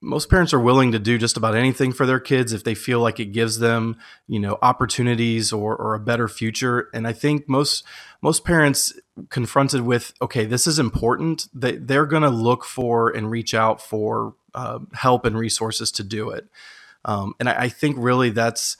most 0.00 0.30
parents 0.30 0.54
are 0.54 0.60
willing 0.60 0.92
to 0.92 0.98
do 0.98 1.18
just 1.18 1.36
about 1.36 1.54
anything 1.54 1.92
for 1.92 2.06
their 2.06 2.20
kids 2.20 2.52
if 2.52 2.64
they 2.64 2.74
feel 2.74 3.00
like 3.00 3.20
it 3.20 3.26
gives 3.26 3.58
them 3.58 3.98
you 4.26 4.40
know 4.40 4.58
opportunities 4.62 5.52
or, 5.52 5.76
or 5.76 5.94
a 5.94 6.00
better 6.00 6.28
future. 6.28 6.88
And 6.94 7.06
i 7.06 7.12
think 7.12 7.48
most 7.48 7.84
most 8.22 8.44
parents 8.44 8.92
confronted 9.28 9.82
with 9.82 10.12
okay 10.22 10.44
this 10.44 10.66
is 10.66 10.78
important. 10.78 11.48
They, 11.54 11.76
they're 11.76 12.06
going 12.06 12.22
to 12.22 12.30
look 12.30 12.64
for 12.64 13.10
and 13.10 13.30
reach 13.30 13.54
out 13.54 13.80
for 13.80 14.34
uh, 14.54 14.80
help 14.94 15.24
and 15.24 15.38
resources 15.38 15.92
to 15.92 16.04
do 16.04 16.30
it. 16.30 16.48
Um, 17.04 17.34
and 17.38 17.48
I, 17.48 17.62
I, 17.62 17.68
think 17.68 17.96
really 17.98 18.30
that's 18.30 18.76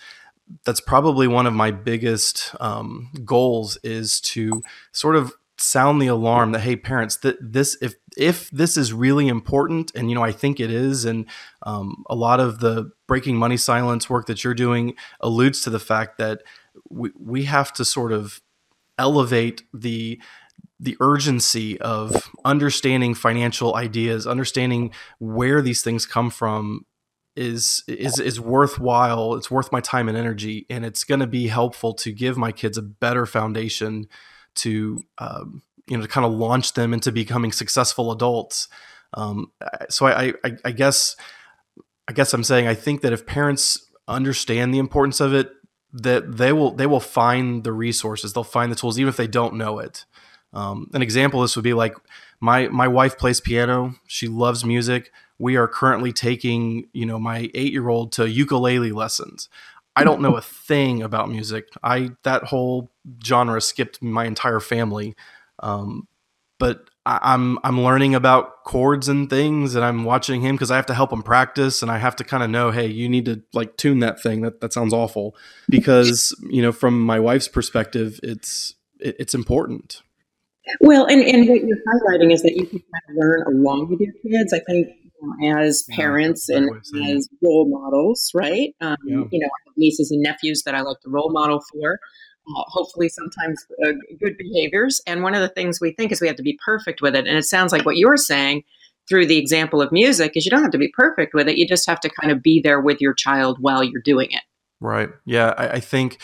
that's 0.65 0.81
probably 0.81 1.27
one 1.27 1.47
of 1.47 1.55
my 1.55 1.71
biggest 1.71 2.55
um, 2.61 3.11
goals 3.25 3.79
is 3.83 4.21
to 4.21 4.63
sort 4.93 5.17
of 5.17 5.33
sound 5.57 6.01
the 6.01 6.07
alarm 6.07 6.53
that 6.53 6.61
hey 6.61 6.75
parents 6.75 7.19
that 7.19 7.37
this 7.41 7.77
if 7.83 7.95
if 8.17 8.51
this 8.51 8.77
is 8.77 8.93
really 8.93 9.29
important, 9.29 9.93
and 9.95 10.09
you 10.09 10.15
know, 10.15 10.25
I 10.25 10.33
think 10.33 10.61
it 10.61 10.71
is, 10.71 11.05
and 11.05 11.27
um, 11.63 12.05
a 12.09 12.15
lot 12.15 12.41
of 12.41 12.61
the 12.61 12.91
breaking 13.07 13.37
money 13.37 13.57
silence 13.57 14.11
work 14.11 14.27
that 14.27 14.45
you're 14.45 14.55
doing 14.55 14.95
alludes 15.21 15.63
to 15.63 15.71
the 15.71 15.79
fact 15.79 16.19
that 16.19 16.43
we, 16.89 17.11
we 17.19 17.45
have 17.45 17.73
to 17.75 17.85
sort 17.85 18.13
of 18.13 18.41
elevate 18.99 19.63
the 19.73 20.21
the 20.79 20.97
urgency 21.01 21.79
of 21.81 22.31
understanding 22.45 23.15
financial 23.15 23.77
ideas, 23.77 24.27
understanding 24.27 24.93
where 25.19 25.61
these 25.61 25.83
things 25.83 26.07
come 26.07 26.31
from 26.31 26.87
is 27.37 27.85
is 27.87 28.19
is 28.19 28.41
worthwhile. 28.41 29.35
It's 29.35 29.51
worth 29.51 29.73
my 29.73 29.81
time 29.81 30.09
and 30.09 30.17
energy, 30.17 30.67
and 30.69 30.85
it's 30.85 31.05
going 31.05 31.21
to 31.21 31.27
be 31.27 31.49
helpful 31.49 31.95
to 31.95 32.13
give 32.13 32.37
my 32.37 32.53
kids 32.53 32.77
a 32.77 32.83
better 32.83 33.27
foundation 33.27 34.07
to 34.57 35.05
um, 35.19 35.63
you 35.91 35.97
know 35.97 36.03
to 36.03 36.09
kind 36.09 36.25
of 36.25 36.33
launch 36.33 36.75
them 36.75 36.95
into 36.95 37.13
becoming 37.13 37.53
successful 37.53 38.13
adults. 38.13 38.69
Um, 39.13 39.51
so 39.89 40.07
I, 40.07 40.35
I, 40.45 40.57
I 40.65 40.71
guess 40.71 41.17
I 42.09 42.13
guess 42.13 42.33
I'm 42.33 42.45
saying 42.45 42.67
I 42.67 42.75
think 42.75 43.03
that 43.03 43.13
if 43.13 43.27
parents 43.27 43.91
understand 44.09 44.73
the 44.73 44.79
importance 44.79 45.21
of 45.21 45.35
it, 45.35 45.53
that 45.93 46.37
they 46.37 46.53
will 46.53 46.71
they 46.71 46.87
will 46.87 47.01
find 47.01 47.65
the 47.65 47.73
resources, 47.73 48.33
they'll 48.33 48.45
find 48.45 48.71
the 48.71 48.77
tools, 48.77 48.99
even 48.99 49.09
if 49.09 49.17
they 49.17 49.27
don't 49.27 49.55
know 49.55 49.81
it. 49.81 50.05
Um, 50.53 50.91
an 50.95 51.03
example 51.03 51.41
of 51.41 51.45
this 51.45 51.57
would 51.57 51.63
be 51.63 51.75
like 51.75 51.97
my 52.41 52.69
my 52.69 52.89
wife 52.89 53.19
plays 53.19 53.41
piano. 53.41 53.95
She 54.07 54.29
loves 54.29 54.65
music. 54.65 55.13
We 55.39 55.57
are 55.57 55.69
currently 55.69 56.13
taking 56.13 56.89
you 56.93 57.07
know 57.07 57.19
my 57.19 57.51
eight 57.55 57.73
year 57.73 57.89
old 57.89 58.13
to 58.13 58.29
ukulele 58.31 58.93
lessons. 58.93 59.49
I 59.97 60.05
don't 60.05 60.23
know 60.23 60.37
a 60.37 60.41
thing 60.41 61.03
about 61.03 61.29
music. 61.29 61.69
I 61.83 62.13
that 62.23 62.45
whole 62.45 62.91
genre 63.25 63.61
skipped 63.61 64.01
my 64.03 64.25
entire 64.25 64.61
family. 64.61 65.17
Um, 65.61 66.09
but 66.59 66.91
I, 67.07 67.35
am 67.35 67.59
I'm 67.65 67.81
learning 67.81 68.15
about 68.15 68.65
chords 68.65 69.09
and 69.09 69.29
things, 69.29 69.75
and 69.75 69.85
I'm 69.85 70.05
watching 70.05 70.43
him 70.43 70.55
because 70.55 70.71
I 70.71 70.77
have 70.77 70.87
to 70.87 70.95
help 70.95 71.13
him 71.13 71.23
practice, 71.23 71.83
and 71.83 71.91
I 71.91 71.99
have 71.99 72.15
to 72.17 72.25
kind 72.25 72.43
of 72.43 72.51
know, 72.51 72.71
hey, 72.71 72.87
you 72.87 73.09
need 73.09 73.25
to 73.25 73.43
like 73.53 73.77
tune 73.77 74.01
that 74.01 74.23
thing. 74.23 74.43
That 74.43 74.61
that 74.61 74.73
sounds 74.73 74.93
awful 74.93 75.35
because 75.69 76.37
you 76.49 76.63
know 76.63 76.73
from 76.73 77.01
my 77.01 77.19
wife's 77.19 77.49
perspective, 77.49 78.21
it's 78.23 78.75
it, 79.01 79.17
it's 79.19 79.35
important. 79.35 80.03
Well, 80.81 81.07
and, 81.07 81.23
and 81.23 81.49
what 81.49 81.63
you're 81.65 81.79
highlighting 81.79 82.33
is 82.33 82.43
that 82.43 82.55
you 82.55 82.67
can 82.67 82.79
kind 82.79 83.03
of 83.09 83.17
learn 83.17 83.43
along 83.47 83.89
with 83.89 84.01
your 84.01 84.13
kids. 84.23 84.53
I 84.53 84.61
think 84.61 84.89
you 85.21 85.51
know, 85.51 85.59
as 85.59 85.85
parents 85.91 86.49
yeah, 86.49 86.59
and 86.59 86.71
as 87.17 87.29
role 87.43 87.67
models, 87.69 88.31
right? 88.35 88.75
Um, 88.81 88.97
yeah. 89.05 89.25
You 89.31 89.39
know, 89.41 89.47
I 89.47 89.59
have 89.67 89.75
nieces 89.77 90.11
and 90.11 90.23
nephews 90.23 90.63
that 90.67 90.75
I 90.75 90.83
like 90.83 91.01
to 91.01 91.11
role 91.11 91.33
model 91.33 91.63
for. 91.73 91.99
Hopefully, 92.55 93.09
sometimes 93.09 93.65
uh, 93.85 93.93
good 94.21 94.37
behaviors. 94.39 95.01
And 95.07 95.23
one 95.23 95.35
of 95.35 95.41
the 95.41 95.49
things 95.49 95.81
we 95.81 95.93
think 95.93 96.13
is 96.13 96.21
we 96.21 96.27
have 96.27 96.37
to 96.37 96.43
be 96.43 96.59
perfect 96.65 97.03
with 97.03 97.15
it. 97.15 97.27
And 97.27 97.37
it 97.37 97.45
sounds 97.45 97.73
like 97.73 97.85
what 97.85 97.97
you're 97.97 98.17
saying 98.17 98.65
through 99.09 99.27
the 99.27 99.39
example 99.39 99.83
of 99.83 99.91
music 99.91 100.37
is 100.37 100.45
you 100.45 100.51
don't 100.51 100.63
have 100.63 100.71
to 100.71 100.79
be 100.79 100.93
perfect 100.97 101.35
with 101.35 101.49
it. 101.49 101.57
You 101.57 101.67
just 101.67 101.87
have 101.89 102.01
to 102.01 102.11
kind 102.11 102.33
of 102.33 102.43
be 102.43 102.61
there 102.61 102.81
with 102.81 103.01
your 103.01 103.13
child 103.13 103.59
while 103.61 103.83
you're 103.83 104.03
doing 104.03 104.29
it. 104.31 104.43
Right. 104.81 105.11
Yeah. 105.27 105.55
I, 105.59 105.69
I 105.69 105.81
think, 105.81 106.21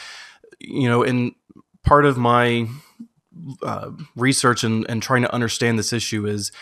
you 0.61 0.89
know, 0.89 1.03
in 1.03 1.35
part 1.85 2.07
of 2.07 2.17
my 2.17 2.69
uh, 3.63 3.91
research 4.15 4.65
and, 4.65 4.89
and 4.89 5.03
trying 5.03 5.23
to 5.23 5.33
understand 5.35 5.79
this 5.79 5.93
issue 5.93 6.27
is 6.27 6.53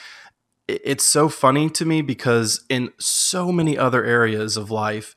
it's 0.66 1.04
so 1.04 1.28
funny 1.28 1.68
to 1.71 1.85
me 1.85 2.00
because 2.00 2.64
in 2.68 2.90
so 2.99 3.52
many 3.52 3.76
other 3.76 4.02
areas 4.04 4.56
of 4.56 4.71
life, 4.71 5.14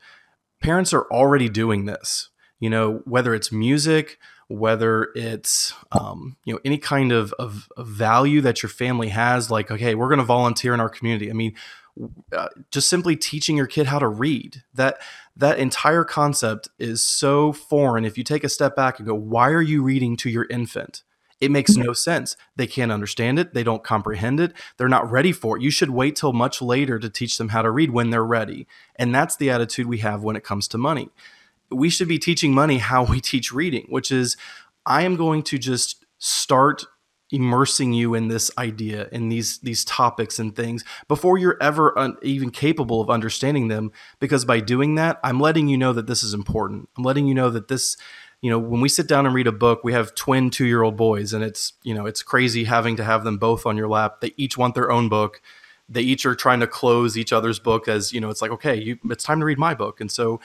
parents 0.60 0.92
are 0.92 1.06
already 1.10 1.48
doing 1.48 1.86
this. 1.86 2.28
You 2.60 2.70
know, 2.70 3.02
whether 3.04 3.34
it's 3.34 3.52
music, 3.52 4.18
whether 4.48 5.08
it's 5.14 5.74
um, 5.92 6.36
you 6.44 6.54
know 6.54 6.60
any 6.64 6.78
kind 6.78 7.12
of, 7.12 7.32
of, 7.38 7.68
of, 7.76 7.86
value 7.86 8.40
that 8.40 8.62
your 8.62 8.70
family 8.70 9.08
has, 9.08 9.50
like 9.50 9.70
okay, 9.70 9.94
we're 9.94 10.08
going 10.08 10.18
to 10.18 10.24
volunteer 10.24 10.74
in 10.74 10.80
our 10.80 10.88
community. 10.88 11.30
I 11.30 11.34
mean, 11.34 11.54
uh, 12.32 12.48
just 12.70 12.88
simply 12.88 13.16
teaching 13.16 13.56
your 13.56 13.66
kid 13.66 13.86
how 13.86 13.98
to 13.98 14.08
read 14.08 14.62
that 14.74 14.98
that 15.36 15.58
entire 15.58 16.04
concept 16.04 16.68
is 16.78 17.00
so 17.02 17.52
foreign. 17.52 18.04
If 18.04 18.18
you 18.18 18.24
take 18.24 18.44
a 18.44 18.48
step 18.48 18.74
back 18.74 18.98
and 18.98 19.06
go, 19.06 19.14
why 19.14 19.50
are 19.50 19.62
you 19.62 19.82
reading 19.82 20.16
to 20.18 20.30
your 20.30 20.46
infant? 20.50 21.02
It 21.40 21.52
makes 21.52 21.76
no 21.76 21.92
sense. 21.92 22.36
They 22.56 22.66
can't 22.66 22.90
understand 22.90 23.38
it. 23.38 23.54
They 23.54 23.62
don't 23.62 23.84
comprehend 23.84 24.40
it. 24.40 24.52
They're 24.76 24.88
not 24.88 25.08
ready 25.08 25.30
for 25.30 25.56
it. 25.56 25.62
You 25.62 25.70
should 25.70 25.90
wait 25.90 26.16
till 26.16 26.32
much 26.32 26.60
later 26.60 26.98
to 26.98 27.08
teach 27.08 27.38
them 27.38 27.50
how 27.50 27.62
to 27.62 27.70
read 27.70 27.90
when 27.90 28.10
they're 28.10 28.24
ready. 28.24 28.66
And 28.96 29.14
that's 29.14 29.36
the 29.36 29.50
attitude 29.50 29.86
we 29.86 29.98
have 29.98 30.24
when 30.24 30.34
it 30.34 30.42
comes 30.42 30.66
to 30.68 30.78
money. 30.78 31.10
We 31.70 31.90
should 31.90 32.08
be 32.08 32.18
teaching 32.18 32.54
money 32.54 32.78
how 32.78 33.04
we 33.04 33.20
teach 33.20 33.52
reading, 33.52 33.86
which 33.88 34.10
is 34.10 34.36
I 34.86 35.02
am 35.02 35.16
going 35.16 35.42
to 35.44 35.58
just 35.58 36.04
start 36.18 36.84
immersing 37.30 37.92
you 37.92 38.14
in 38.14 38.28
this 38.28 38.50
idea 38.56 39.06
in 39.12 39.28
these 39.28 39.58
these 39.58 39.84
topics 39.84 40.38
and 40.38 40.56
things 40.56 40.82
before 41.08 41.36
you're 41.36 41.58
ever 41.60 41.96
un- 41.98 42.16
even 42.22 42.50
capable 42.50 43.02
of 43.02 43.10
understanding 43.10 43.68
them 43.68 43.92
because 44.18 44.46
by 44.46 44.58
doing 44.60 44.94
that 44.94 45.20
I'm 45.22 45.38
letting 45.38 45.68
you 45.68 45.76
know 45.76 45.92
that 45.92 46.06
this 46.06 46.22
is 46.22 46.32
important. 46.32 46.88
I'm 46.96 47.04
letting 47.04 47.26
you 47.26 47.34
know 47.34 47.50
that 47.50 47.68
this 47.68 47.98
you 48.40 48.50
know, 48.50 48.58
when 48.58 48.80
we 48.80 48.88
sit 48.88 49.08
down 49.08 49.26
and 49.26 49.34
read 49.34 49.46
a 49.46 49.52
book, 49.52 49.82
we 49.82 49.92
have 49.92 50.14
twin 50.14 50.50
two 50.50 50.66
year 50.66 50.82
old 50.82 50.96
boys, 50.96 51.32
and 51.32 51.42
it's, 51.42 51.72
you 51.82 51.92
know, 51.92 52.06
it's 52.06 52.22
crazy 52.22 52.64
having 52.64 52.96
to 52.96 53.04
have 53.04 53.24
them 53.24 53.36
both 53.36 53.66
on 53.66 53.76
your 53.76 53.88
lap. 53.88 54.20
They 54.20 54.32
each 54.36 54.56
want 54.56 54.74
their 54.74 54.92
own 54.92 55.08
book. 55.08 55.42
They 55.88 56.02
each 56.02 56.24
are 56.24 56.34
trying 56.34 56.60
to 56.60 56.66
close 56.66 57.16
each 57.16 57.32
other's 57.32 57.58
book 57.58 57.88
as, 57.88 58.12
you 58.12 58.20
know, 58.20 58.28
it's 58.30 58.42
like, 58.42 58.50
okay, 58.52 58.76
you, 58.76 58.98
it's 59.06 59.24
time 59.24 59.40
to 59.40 59.46
read 59.46 59.58
my 59.58 59.74
book. 59.74 60.00
And 60.00 60.10
so, 60.10 60.38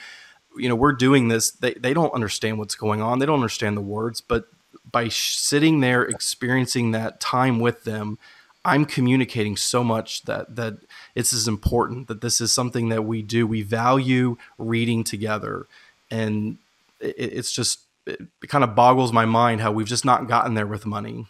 you 0.56 0.68
know, 0.68 0.74
we're 0.74 0.92
doing 0.92 1.28
this. 1.28 1.50
They, 1.50 1.74
they 1.74 1.94
don't 1.94 2.12
understand 2.12 2.58
what's 2.58 2.74
going 2.74 3.00
on, 3.00 3.18
they 3.18 3.26
don't 3.26 3.36
understand 3.36 3.76
the 3.76 3.82
words, 3.82 4.20
but 4.20 4.46
by 4.90 5.08
sitting 5.08 5.80
there 5.80 6.02
experiencing 6.02 6.92
that 6.92 7.20
time 7.20 7.58
with 7.58 7.84
them, 7.84 8.18
I'm 8.64 8.84
communicating 8.84 9.56
so 9.56 9.84
much 9.84 10.22
that 10.22 10.56
that 10.56 10.78
it's 11.14 11.32
as 11.32 11.46
important 11.46 12.08
that 12.08 12.20
this 12.20 12.40
is 12.40 12.52
something 12.52 12.88
that 12.88 13.04
we 13.04 13.20
do. 13.20 13.46
We 13.46 13.62
value 13.62 14.36
reading 14.56 15.04
together, 15.04 15.66
and 16.10 16.58
it, 17.00 17.14
it's 17.18 17.52
just 17.52 17.80
it, 18.06 18.20
it 18.42 18.48
kind 18.48 18.64
of 18.64 18.74
boggles 18.74 19.12
my 19.12 19.26
mind 19.26 19.60
how 19.60 19.72
we've 19.72 19.86
just 19.86 20.04
not 20.04 20.28
gotten 20.28 20.54
there 20.54 20.66
with 20.66 20.86
money. 20.86 21.26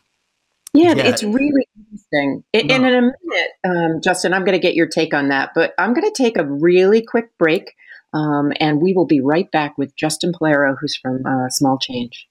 Yeah, 0.75 0.95
it's 0.97 1.23
really 1.23 1.69
interesting. 1.79 2.43
It, 2.53 2.67
no. 2.67 2.75
And 2.75 2.87
in 2.87 2.95
a 2.95 3.01
minute, 3.01 3.51
um, 3.65 4.01
Justin, 4.01 4.35
I'm 4.35 4.45
going 4.45 4.59
to 4.59 4.63
get 4.63 4.75
your 4.75 4.89
take 4.89 5.15
on 5.15 5.29
that, 5.29 5.51
but 5.55 5.73
I'm 5.79 5.95
going 5.95 6.11
to 6.11 6.23
take 6.23 6.37
a 6.37 6.45
really 6.45 7.01
quick 7.01 7.31
break, 7.39 7.77
um, 8.15 8.53
and 8.61 8.81
we 8.81 8.95
will 8.95 9.07
be 9.07 9.21
right 9.21 9.51
back 9.51 9.77
with 9.77 9.95
Justin 9.97 10.33
Polero, 10.33 10.77
who's 10.81 10.97
from 10.97 11.27
uh, 11.27 11.49
Small 11.51 11.79
Change. 11.79 12.29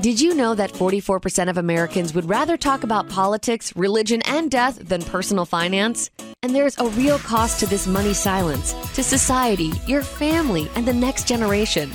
Did 0.00 0.20
you 0.20 0.32
know 0.36 0.54
that 0.54 0.72
44% 0.72 1.50
of 1.50 1.58
Americans 1.58 2.14
would 2.14 2.28
rather 2.28 2.56
talk 2.56 2.84
about 2.84 3.08
politics, 3.08 3.74
religion, 3.74 4.22
and 4.26 4.48
death 4.48 4.78
than 4.78 5.02
personal 5.02 5.44
finance? 5.44 6.08
And 6.44 6.54
there's 6.54 6.78
a 6.78 6.86
real 6.90 7.18
cost 7.18 7.58
to 7.60 7.66
this 7.66 7.88
money 7.88 8.14
silence, 8.14 8.74
to 8.94 9.02
society, 9.02 9.72
your 9.88 10.02
family, 10.02 10.70
and 10.76 10.86
the 10.86 10.92
next 10.92 11.26
generation. 11.26 11.90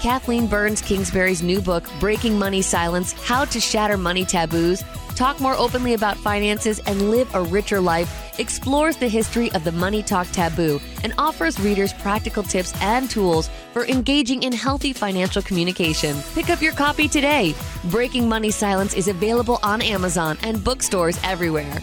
Kathleen 0.00 0.46
Burns 0.46 0.80
Kingsbury's 0.80 1.42
new 1.42 1.60
book, 1.60 1.84
Breaking 2.00 2.38
Money 2.38 2.62
Silence 2.62 3.12
How 3.12 3.44
to 3.44 3.60
Shatter 3.60 3.98
Money 3.98 4.24
Taboos, 4.24 4.82
talk 5.12 5.40
more 5.40 5.54
openly 5.54 5.94
about 5.94 6.16
finances, 6.16 6.78
and 6.80 7.10
live 7.10 7.32
a 7.34 7.42
richer 7.42 7.80
life, 7.80 8.38
explores 8.38 8.96
the 8.96 9.08
history 9.08 9.50
of 9.52 9.64
the 9.64 9.72
money 9.72 10.02
talk 10.02 10.26
taboo 10.32 10.80
and 11.04 11.12
offers 11.18 11.60
readers 11.60 11.92
practical 11.92 12.42
tips 12.42 12.72
and 12.80 13.10
tools 13.10 13.50
for 13.72 13.84
engaging 13.86 14.42
in 14.42 14.52
healthy 14.52 14.92
financial 14.92 15.42
communication. 15.42 16.16
Pick 16.34 16.50
up 16.50 16.60
your 16.60 16.72
copy 16.72 17.06
today. 17.08 17.54
Breaking 17.84 18.28
Money 18.28 18.50
Silence 18.50 18.94
is 18.94 19.06
available 19.08 19.58
on 19.62 19.82
Amazon 19.82 20.38
and 20.42 20.64
bookstores 20.64 21.18
everywhere. 21.24 21.78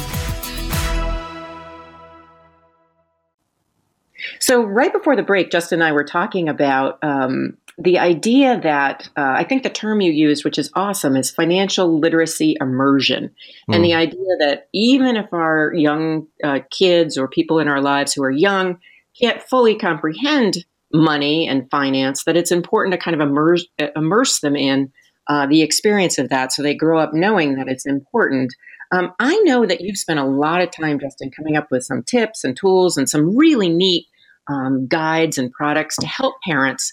So, 4.40 4.62
right 4.62 4.92
before 4.92 5.16
the 5.16 5.22
break, 5.22 5.50
Justin 5.50 5.80
and 5.80 5.88
I 5.88 5.92
were 5.92 6.04
talking 6.04 6.48
about 6.48 6.98
um, 7.02 7.56
the 7.78 7.98
idea 7.98 8.60
that 8.60 9.08
uh, 9.16 9.34
I 9.36 9.44
think 9.44 9.62
the 9.62 9.70
term 9.70 10.00
you 10.00 10.12
used, 10.12 10.44
which 10.44 10.58
is 10.58 10.70
awesome, 10.74 11.16
is 11.16 11.30
financial 11.30 11.98
literacy 11.98 12.56
immersion. 12.60 13.34
Mm. 13.68 13.74
And 13.74 13.84
the 13.84 13.92
hmm. 13.92 13.98
idea 13.98 14.36
that 14.40 14.68
even 14.72 15.16
if 15.16 15.32
our 15.32 15.72
young 15.74 16.28
uh, 16.42 16.60
kids 16.70 17.18
or 17.18 17.28
people 17.28 17.58
in 17.58 17.68
our 17.68 17.80
lives 17.80 18.12
who 18.12 18.22
are 18.22 18.30
young 18.30 18.78
can't 19.20 19.42
fully 19.42 19.76
comprehend 19.76 20.64
money 20.92 21.48
and 21.48 21.68
finance, 21.70 22.24
that 22.24 22.36
it's 22.36 22.52
important 22.52 22.92
to 22.92 22.98
kind 22.98 23.20
of 23.20 23.26
immerse, 23.26 23.66
immerse 23.96 24.40
them 24.40 24.54
in 24.54 24.92
uh, 25.26 25.46
the 25.46 25.62
experience 25.62 26.18
of 26.18 26.28
that 26.28 26.52
so 26.52 26.62
they 26.62 26.74
grow 26.74 26.98
up 27.00 27.12
knowing 27.12 27.56
that 27.56 27.68
it's 27.68 27.86
important. 27.86 28.54
Um, 28.92 29.12
I 29.18 29.36
know 29.38 29.66
that 29.66 29.80
you've 29.80 29.96
spent 29.96 30.20
a 30.20 30.24
lot 30.24 30.60
of 30.60 30.70
time, 30.70 31.00
Justin, 31.00 31.30
coming 31.30 31.56
up 31.56 31.68
with 31.70 31.82
some 31.82 32.02
tips 32.04 32.44
and 32.44 32.56
tools 32.56 32.96
and 32.96 33.08
some 33.08 33.36
really 33.36 33.68
neat 33.68 34.06
um, 34.48 34.86
guides 34.86 35.38
and 35.38 35.50
products 35.50 35.96
to 35.96 36.06
help 36.06 36.34
parents 36.46 36.92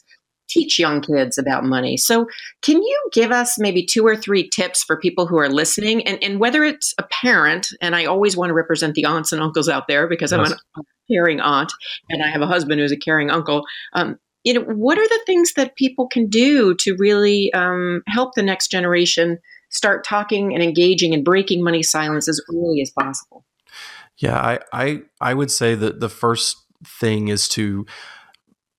teach 0.52 0.78
young 0.78 1.02
kids 1.02 1.38
about 1.38 1.64
money. 1.64 1.98
So, 1.98 2.28
can 2.62 2.82
you 2.82 3.10
give 3.14 3.32
us 3.32 3.58
maybe 3.58 3.86
two 3.86 4.06
or 4.06 4.16
three 4.16 4.50
tips 4.50 4.84
for 4.84 5.00
people 5.00 5.26
who 5.28 5.38
are 5.38 5.50
listening? 5.50 6.06
And, 6.08 6.22
and 6.24 6.40
whether 6.40 6.64
it's 6.64 6.94
a 6.98 7.04
parent, 7.04 7.70
and 7.82 7.96
I 7.96 8.06
always 8.06 8.36
want 8.36 8.50
to 8.50 8.54
represent 8.54 8.96
the 8.96 9.06
aunts 9.06 9.32
and 9.32 9.42
uncles 9.42 9.70
out 9.70 9.88
there 9.88 10.08
because 10.08 10.32
yes. 10.32 10.52
I'm 10.76 10.84
a 10.84 10.84
caring 11.12 11.40
aunt 11.40 11.72
and 12.10 12.24
I 12.24 12.30
have 12.30 12.42
a 12.42 12.48
husband 12.48 12.80
who's 12.80 12.92
a 12.92 12.98
caring 12.98 13.30
uncle. 13.30 13.64
Um, 13.94 14.18
you 14.44 14.54
know, 14.54 14.62
what 14.62 14.98
are 14.98 15.08
the 15.08 15.20
things 15.26 15.54
that 15.54 15.76
people 15.76 16.08
can 16.08 16.28
do 16.28 16.74
to 16.76 16.96
really 16.98 17.54
um, 17.54 18.02
help 18.08 18.34
the 18.36 18.44
next 18.44 18.72
generation 18.72 19.38
start 19.70 20.04
talking 20.04 20.54
and 20.54 20.64
engaging 20.64 21.14
and 21.14 21.24
breaking 21.24 21.64
money 21.64 21.84
silence 21.84 22.28
as 22.28 22.42
early 22.52 22.82
as 22.82 22.90
possible? 22.92 23.46
Yeah, 24.18 24.38
I, 24.38 24.60
I, 24.74 25.02
I 25.20 25.34
would 25.34 25.52
say 25.52 25.76
that 25.76 26.00
the 26.00 26.10
first 26.10 26.58
thing 26.86 27.28
is 27.28 27.48
to 27.50 27.86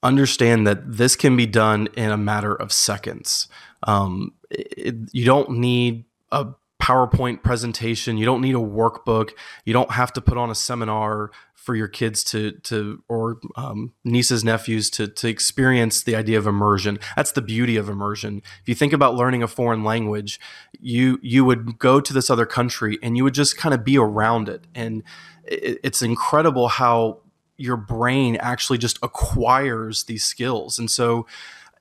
understand 0.02 0.66
that 0.66 0.96
this 0.96 1.16
can 1.16 1.36
be 1.36 1.46
done 1.46 1.88
in 1.96 2.10
a 2.10 2.16
matter 2.16 2.54
of 2.54 2.72
seconds. 2.72 3.48
Um, 3.84 4.34
it, 4.50 4.94
you 5.12 5.24
don't 5.24 5.50
need 5.58 6.04
a 6.30 6.46
PowerPoint 6.82 7.44
presentation. 7.44 8.16
You 8.16 8.26
don't 8.26 8.40
need 8.40 8.56
a 8.56 8.58
workbook. 8.58 9.30
You 9.64 9.72
don't 9.72 9.92
have 9.92 10.12
to 10.14 10.20
put 10.20 10.36
on 10.36 10.50
a 10.50 10.54
seminar 10.54 11.30
for 11.54 11.76
your 11.76 11.86
kids 11.86 12.24
to 12.24 12.50
to 12.50 13.04
or 13.08 13.38
um, 13.54 13.92
nieces 14.02 14.42
nephews 14.42 14.90
to 14.90 15.06
to 15.06 15.28
experience 15.28 16.02
the 16.02 16.16
idea 16.16 16.38
of 16.38 16.46
immersion. 16.48 16.98
That's 17.14 17.30
the 17.30 17.40
beauty 17.40 17.76
of 17.76 17.88
immersion. 17.88 18.42
If 18.60 18.68
you 18.68 18.74
think 18.74 18.92
about 18.92 19.14
learning 19.14 19.44
a 19.44 19.48
foreign 19.48 19.84
language, 19.84 20.40
you 20.80 21.20
you 21.22 21.44
would 21.44 21.78
go 21.78 22.00
to 22.00 22.12
this 22.12 22.30
other 22.30 22.46
country 22.46 22.98
and 23.00 23.16
you 23.16 23.22
would 23.22 23.34
just 23.34 23.56
kind 23.56 23.72
of 23.72 23.84
be 23.84 23.96
around 23.96 24.48
it, 24.48 24.66
and 24.74 25.04
it, 25.44 25.78
it's 25.84 26.02
incredible 26.02 26.66
how 26.66 27.20
your 27.56 27.76
brain 27.76 28.36
actually 28.36 28.78
just 28.78 28.98
acquires 29.02 30.04
these 30.04 30.24
skills. 30.24 30.78
And 30.78 30.90
so 30.90 31.26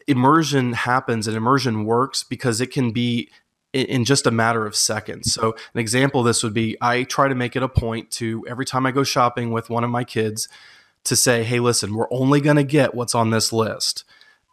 immersion 0.07 0.73
happens 0.73 1.27
and 1.27 1.37
immersion 1.37 1.85
works 1.85 2.23
because 2.23 2.61
it 2.61 2.71
can 2.71 2.91
be 2.91 3.29
in 3.73 4.03
just 4.03 4.27
a 4.27 4.31
matter 4.31 4.65
of 4.65 4.75
seconds. 4.75 5.33
So, 5.33 5.55
an 5.73 5.79
example 5.79 6.21
of 6.21 6.25
this 6.25 6.43
would 6.43 6.53
be 6.53 6.75
I 6.81 7.03
try 7.03 7.27
to 7.27 7.35
make 7.35 7.55
it 7.55 7.63
a 7.63 7.69
point 7.69 8.11
to 8.11 8.45
every 8.47 8.65
time 8.65 8.85
I 8.85 8.91
go 8.91 9.03
shopping 9.03 9.51
with 9.51 9.69
one 9.69 9.83
of 9.83 9.89
my 9.89 10.03
kids 10.03 10.49
to 11.05 11.15
say, 11.15 11.43
hey, 11.43 11.59
listen, 11.59 11.95
we're 11.95 12.11
only 12.11 12.41
going 12.41 12.57
to 12.57 12.63
get 12.63 12.93
what's 12.93 13.15
on 13.15 13.29
this 13.29 13.53
list. 13.53 14.03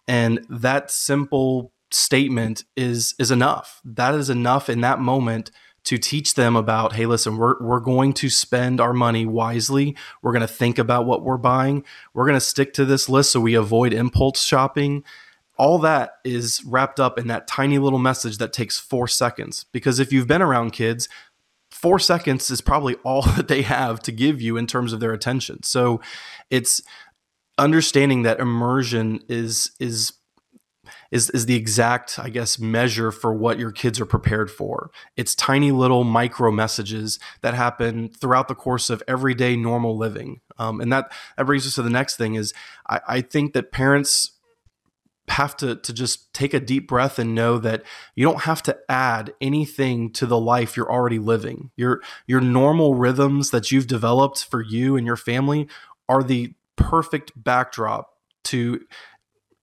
And 0.07 0.47
that 0.49 0.91
simple 0.91 1.73
statement 1.91 2.65
is 2.77 3.15
is 3.19 3.31
enough. 3.31 3.81
That 3.85 4.15
is 4.15 4.31
enough 4.31 4.69
in 4.69 4.81
that 4.83 5.01
moment 5.01 5.51
to 5.85 5.99
teach 5.99 6.35
them 6.35 6.55
about, 6.57 6.93
hey, 6.93 7.07
listen, 7.07 7.37
we're, 7.37 7.59
we're 7.61 7.81
going 7.81 8.13
to 8.15 8.29
spend 8.29 8.81
our 8.81 8.93
money 8.93 9.25
wisely. 9.25 9.97
We're 10.23 10.33
going 10.33 10.43
to 10.43 10.49
think 10.49 10.79
about 10.79 11.07
what 11.07 11.23
we're 11.23 11.39
buying. 11.39 11.85
We're 12.13 12.27
going 12.27 12.35
to 12.35 12.41
stick 12.41 12.73
to 12.75 12.85
this 12.85 13.09
list 13.09 13.33
so 13.33 13.41
we 13.41 13.55
avoid 13.55 13.93
impulse 13.93 14.43
shopping 14.43 15.05
all 15.59 15.79
that 15.81 16.19
is 16.25 16.65
wrapped 16.65 17.01
up 17.01 17.19
in 17.19 17.27
that 17.27 17.49
tiny 17.49 17.79
little 17.79 17.99
message 17.99 18.39
that 18.39 18.53
takes 18.53 18.79
four 18.79 19.09
seconds. 19.09 19.67
Because 19.73 19.99
if 19.99 20.13
you've 20.13 20.29
been 20.29 20.41
around 20.41 20.71
kids, 20.71 21.09
four 21.71 21.99
seconds 21.99 22.51
is 22.51 22.61
probably 22.61 22.95
all 23.05 23.23
that 23.23 23.49
they 23.49 23.63
have 23.63 24.01
to 24.03 24.13
give 24.13 24.41
you 24.41 24.57
in 24.57 24.67
terms 24.67 24.93
of 24.93 25.01
their 25.01 25.13
attention. 25.13 25.63
So 25.65 26.01
it's 26.49 26.81
understanding 27.59 28.23
that 28.23 28.39
immersion 28.39 29.21
is 29.29 29.73
is 29.81 30.13
is 31.11 31.31
is 31.31 31.47
the 31.47 31.55
exact 31.55 32.19
I 32.19 32.29
guess 32.29 32.59
measure 32.59 33.11
for 33.11 33.33
what 33.33 33.59
your 33.59 33.73
kids 33.73 34.01
are 34.01 34.07
prepared 34.07 34.51
for. 34.51 34.91
It's 35.17 35.35
tiny 35.35 35.73
little 35.73 36.05
micro 36.05 36.51
messages 36.51 37.19
that 37.41 37.55
happen 37.55 38.09
throughout 38.09 38.49
the 38.49 38.55
course 38.55 38.91
of 38.91 39.03
everyday 39.09 39.57
normal 39.57 39.97
living, 39.97 40.41
um, 40.59 40.81
and 40.81 40.93
that 40.93 41.11
that 41.37 41.47
brings 41.47 41.67
us 41.67 41.75
to 41.77 41.83
the 41.83 41.91
next 41.91 42.17
thing 42.17 42.35
is 42.35 42.53
I, 42.89 43.01
I 43.09 43.21
think 43.21 43.53
that 43.55 43.73
parents 43.73 44.33
have 45.29 45.57
to 45.59 45.77
to 45.77 45.93
just 45.93 46.33
take 46.33 46.55
a 46.55 46.61
deep 46.61 46.89
breath 46.89 47.19
and 47.19 47.35
know 47.35 47.59
that 47.59 47.83
you 48.15 48.25
don't 48.25 48.43
have 48.43 48.63
to 48.63 48.77
add 48.89 49.33
anything 49.41 50.11
to 50.13 50.27
the 50.27 50.39
life 50.39 50.77
you're 50.77 50.91
already 50.91 51.19
living. 51.19 51.71
Your 51.77 52.01
your 52.27 52.41
normal 52.41 52.95
rhythms 52.95 53.51
that 53.51 53.71
you've 53.71 53.87
developed 53.87 54.45
for 54.45 54.63
you 54.63 54.97
and 54.97 55.07
your 55.07 55.17
family 55.17 55.69
are 56.09 56.23
the 56.23 56.55
perfect 56.77 57.33
backdrop 57.37 58.15
to 58.45 58.81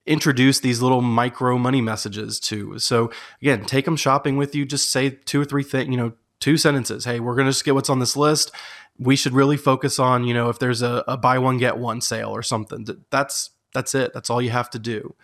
introduce 0.06 0.60
these 0.60 0.80
little 0.80 1.02
micro 1.02 1.58
money 1.58 1.80
messages 1.80 2.38
to. 2.40 2.78
So 2.78 3.10
again, 3.42 3.64
take 3.64 3.84
them 3.84 3.96
shopping 3.96 4.36
with 4.36 4.54
you. 4.54 4.64
Just 4.64 4.90
say 4.90 5.10
two 5.10 5.40
or 5.40 5.44
three 5.44 5.62
things, 5.62 5.90
you 5.90 5.96
know, 5.96 6.12
two 6.40 6.56
sentences. 6.56 7.04
Hey, 7.04 7.20
we're 7.20 7.34
going 7.34 7.46
to 7.46 7.52
just 7.52 7.64
get 7.64 7.74
what's 7.74 7.90
on 7.90 7.98
this 7.98 8.16
list. 8.16 8.52
We 8.98 9.16
should 9.16 9.34
really 9.34 9.56
focus 9.56 9.98
on, 9.98 10.24
you 10.24 10.32
know, 10.32 10.48
if 10.48 10.58
there's 10.58 10.82
a, 10.82 11.04
a 11.06 11.16
buy 11.16 11.38
one 11.38 11.58
get 11.58 11.76
one 11.76 12.00
sale 12.00 12.30
or 12.30 12.42
something. 12.42 12.86
That's 13.10 13.50
that's 13.74 13.94
it. 13.94 14.12
That's 14.14 14.30
all 14.30 14.40
you 14.40 14.50
have 14.50 14.70
to 14.70 14.78
do. 14.78 15.14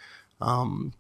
Um, 0.41 0.93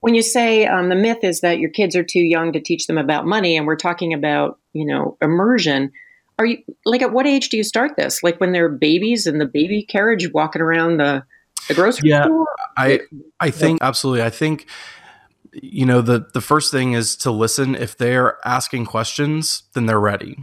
when 0.00 0.14
you 0.14 0.22
say 0.22 0.66
um, 0.66 0.88
the 0.88 0.94
myth 0.94 1.24
is 1.24 1.40
that 1.40 1.58
your 1.58 1.70
kids 1.70 1.94
are 1.96 2.04
too 2.04 2.20
young 2.20 2.52
to 2.52 2.60
teach 2.60 2.86
them 2.86 2.98
about 2.98 3.26
money, 3.26 3.56
and 3.56 3.66
we're 3.66 3.76
talking 3.76 4.14
about 4.14 4.58
you 4.72 4.86
know 4.86 5.16
immersion, 5.20 5.92
are 6.38 6.46
you 6.46 6.58
like 6.84 7.02
at 7.02 7.12
what 7.12 7.26
age 7.26 7.48
do 7.48 7.56
you 7.56 7.64
start 7.64 7.96
this? 7.96 8.22
Like 8.22 8.40
when 8.40 8.52
they're 8.52 8.68
babies 8.68 9.26
in 9.26 9.38
the 9.38 9.46
baby 9.46 9.82
carriage 9.82 10.32
walking 10.32 10.62
around 10.62 10.96
the 10.96 11.24
the 11.68 11.74
grocery 11.74 12.10
yeah, 12.10 12.24
store? 12.24 12.46
I 12.76 13.00
I 13.38 13.50
think 13.50 13.82
absolutely. 13.82 14.22
I 14.22 14.30
think 14.30 14.66
you 15.52 15.86
know 15.86 16.00
the 16.00 16.26
the 16.32 16.40
first 16.40 16.70
thing 16.70 16.92
is 16.92 17.16
to 17.16 17.30
listen. 17.30 17.74
If 17.74 17.96
they're 17.96 18.38
asking 18.46 18.86
questions, 18.86 19.64
then 19.74 19.86
they're 19.86 20.00
ready. 20.00 20.38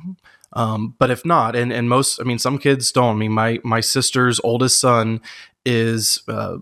Um, 0.54 0.96
but 0.98 1.12
if 1.12 1.26
not, 1.26 1.56
and 1.56 1.72
and 1.72 1.90
most, 1.90 2.20
I 2.20 2.24
mean, 2.24 2.40
some 2.40 2.58
kids 2.58 2.92
don't. 2.92 3.16
I 3.16 3.20
mean, 3.20 3.32
my 3.32 3.60
my 3.64 3.80
sister's 3.80 4.40
oldest 4.44 4.80
son 4.80 5.22
is 5.66 6.22
uh, 6.28 6.58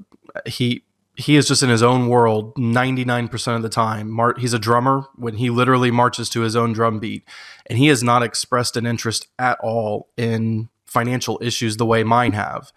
he 0.46 0.84
he 1.16 1.38
is 1.38 1.48
just 1.48 1.64
in 1.64 1.70
his 1.70 1.84
own 1.84 2.08
world 2.08 2.56
99% 2.56 3.56
of 3.56 3.62
the 3.62 3.70
time. 3.70 4.12
Mar- 4.12 4.36
he's 4.38 4.54
a 4.54 4.60
drummer 4.60 5.06
when 5.16 5.36
he 5.36 5.50
literally 5.50 5.92
marches 5.92 6.30
to 6.30 6.42
his 6.42 6.56
own 6.56 6.74
drum 6.74 7.00
beat. 7.00 7.24
And 7.68 7.80
he 7.80 7.88
has 7.88 8.04
not 8.04 8.22
expressed 8.22 8.76
an 8.76 8.86
interest 8.86 9.28
at 9.40 9.58
all 9.62 10.10
in 10.18 10.70
financial 10.86 11.40
issues 11.42 11.78
the 11.78 11.86
way 11.86 12.04
mine 12.04 12.34
have. 12.34 12.72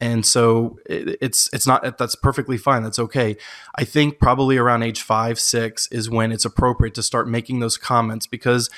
And 0.00 0.24
so 0.24 0.78
it, 0.86 1.18
it's 1.20 1.50
it's 1.52 1.66
not 1.66 1.98
that's 1.98 2.14
perfectly 2.14 2.56
fine. 2.56 2.82
That's 2.82 2.98
okay. 2.98 3.36
I 3.74 3.84
think 3.84 4.18
probably 4.18 4.56
around 4.56 4.82
age 4.82 5.02
five, 5.02 5.38
six 5.38 5.86
is 5.88 6.08
when 6.08 6.32
it's 6.32 6.44
appropriate 6.44 6.94
to 6.94 7.02
start 7.02 7.28
making 7.28 7.60
those 7.60 7.76
comments 7.76 8.26
because 8.26 8.70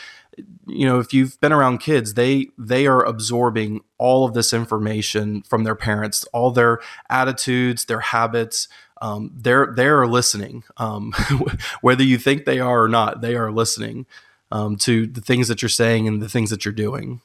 you 0.67 0.87
know 0.87 0.99
if 0.99 1.13
you've 1.13 1.39
been 1.41 1.53
around 1.53 1.79
kids 1.79 2.15
they 2.15 2.49
they 2.57 2.87
are 2.87 3.05
absorbing 3.05 3.81
all 3.99 4.25
of 4.25 4.35
this 4.35 4.53
information 4.53 5.43
from 5.43 5.65
their 5.65 5.75
parents 5.75 6.25
all 6.33 6.51
their 6.51 6.79
attitudes 7.11 7.85
their 7.85 8.01
habits 8.01 8.69
um, 9.01 9.33
they're 9.35 9.73
they're 9.77 10.07
listening 10.07 10.65
um, 10.77 11.13
whether 11.81 12.03
you 12.03 12.19
think 12.19 12.45
they 12.45 12.61
are 12.61 12.85
or 12.85 12.89
not 12.89 13.21
they 13.21 13.35
are 13.35 13.53
listening 13.53 14.07
um, 14.51 14.77
to 14.77 15.07
the 15.07 15.21
things 15.21 15.49
that 15.49 15.61
you're 15.61 15.69
saying 15.69 16.07
and 16.09 16.23
the 16.23 16.29
things 16.29 16.51
that 16.51 16.65
you're 16.65 16.73
doing 16.73 17.21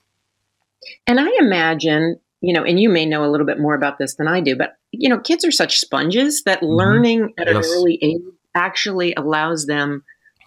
and 1.05 1.19
i 1.19 1.29
imagine 1.39 2.19
you 2.41 2.53
know 2.53 2.63
and 2.63 2.79
you 2.79 2.89
may 2.89 3.05
know 3.05 3.25
a 3.25 3.31
little 3.31 3.45
bit 3.45 3.59
more 3.59 3.75
about 3.75 3.97
this 3.97 4.15
than 4.15 4.27
i 4.27 4.39
do 4.39 4.55
but 4.55 4.77
you 4.91 5.09
know 5.09 5.19
kids 5.19 5.45
are 5.45 5.51
such 5.51 5.79
sponges 5.79 6.43
that 6.43 6.59
mm-hmm. 6.59 6.73
learning 6.73 7.33
at 7.37 7.47
yes. 7.47 7.55
an 7.55 7.63
early 7.73 7.99
age 8.01 8.21
actually 8.55 9.13
allows 9.15 9.65
them 9.65 10.03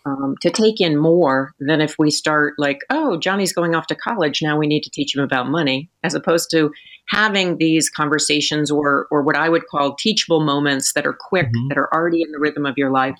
um, 0.06 0.34
to 0.40 0.50
take 0.50 0.80
in 0.80 0.96
more 0.96 1.52
than 1.60 1.80
if 1.80 1.96
we 1.98 2.10
start 2.10 2.54
like, 2.58 2.80
oh, 2.90 3.18
Johnny's 3.18 3.52
going 3.52 3.74
off 3.74 3.86
to 3.88 3.94
college. 3.94 4.40
Now 4.42 4.58
we 4.58 4.66
need 4.66 4.82
to 4.82 4.90
teach 4.90 5.14
him 5.14 5.22
about 5.22 5.48
money, 5.48 5.90
as 6.02 6.14
opposed 6.14 6.50
to 6.52 6.72
having 7.08 7.58
these 7.58 7.90
conversations 7.90 8.70
or, 8.70 9.06
or 9.10 9.22
what 9.22 9.36
I 9.36 9.48
would 9.48 9.66
call 9.66 9.94
teachable 9.94 10.40
moments 10.40 10.92
that 10.94 11.06
are 11.06 11.16
quick, 11.18 11.46
mm-hmm. 11.46 11.68
that 11.68 11.78
are 11.78 11.92
already 11.92 12.22
in 12.22 12.32
the 12.32 12.38
rhythm 12.38 12.66
of 12.66 12.78
your 12.78 12.90
life, 12.90 13.16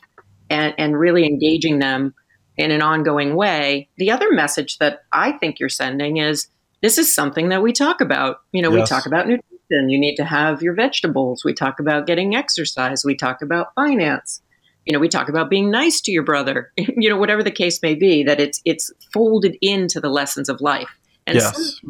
and, 0.48 0.74
and 0.78 0.98
really 0.98 1.26
engaging 1.26 1.78
them 1.78 2.14
in 2.56 2.70
an 2.70 2.83
ongoing 2.83 3.37
way. 3.37 3.88
The 3.96 4.11
other 4.11 4.33
message 4.33 4.78
that 4.78 5.00
I 5.12 5.33
think 5.33 5.61
you're 5.61 5.68
sending 5.68 6.16
is 6.16 6.48
this 6.82 6.98
is 6.98 7.14
something 7.14 7.48
that 7.50 7.62
we 7.62 7.72
talk 7.72 8.00
about. 8.00 8.40
You 8.52 8.62
know, 8.62 8.70
yes. 8.70 8.80
we 8.80 8.86
talk 8.86 9.06
about 9.06 9.26
nutrition. 9.26 9.88
You 9.88 9.98
need 9.98 10.16
to 10.16 10.24
have 10.24 10.62
your 10.62 10.74
vegetables. 10.74 11.44
We 11.44 11.54
talk 11.54 11.80
about 11.80 12.06
getting 12.06 12.34
exercise. 12.34 13.04
We 13.04 13.16
talk 13.16 13.42
about 13.42 13.74
finance 13.74 14.42
you 14.86 14.92
know 14.92 14.98
we 14.98 15.08
talk 15.08 15.28
about 15.28 15.50
being 15.50 15.70
nice 15.70 16.00
to 16.02 16.10
your 16.10 16.22
brother 16.22 16.72
you 16.76 17.08
know 17.08 17.16
whatever 17.16 17.42
the 17.42 17.50
case 17.50 17.80
may 17.82 17.94
be 17.94 18.22
that 18.22 18.40
it's 18.40 18.60
it's 18.64 18.90
folded 19.12 19.56
into 19.60 20.00
the 20.00 20.08
lessons 20.08 20.48
of 20.48 20.60
life 20.60 20.98
and 21.26 21.36
yes. 21.36 21.80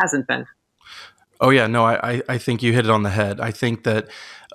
hasn't 0.00 0.26
been 0.26 0.46
oh 1.40 1.50
yeah 1.50 1.66
no 1.66 1.84
I, 1.84 2.22
I 2.28 2.38
think 2.38 2.62
you 2.62 2.72
hit 2.72 2.84
it 2.84 2.90
on 2.90 3.02
the 3.02 3.10
head 3.10 3.40
i 3.40 3.50
think 3.50 3.84
that 3.84 4.08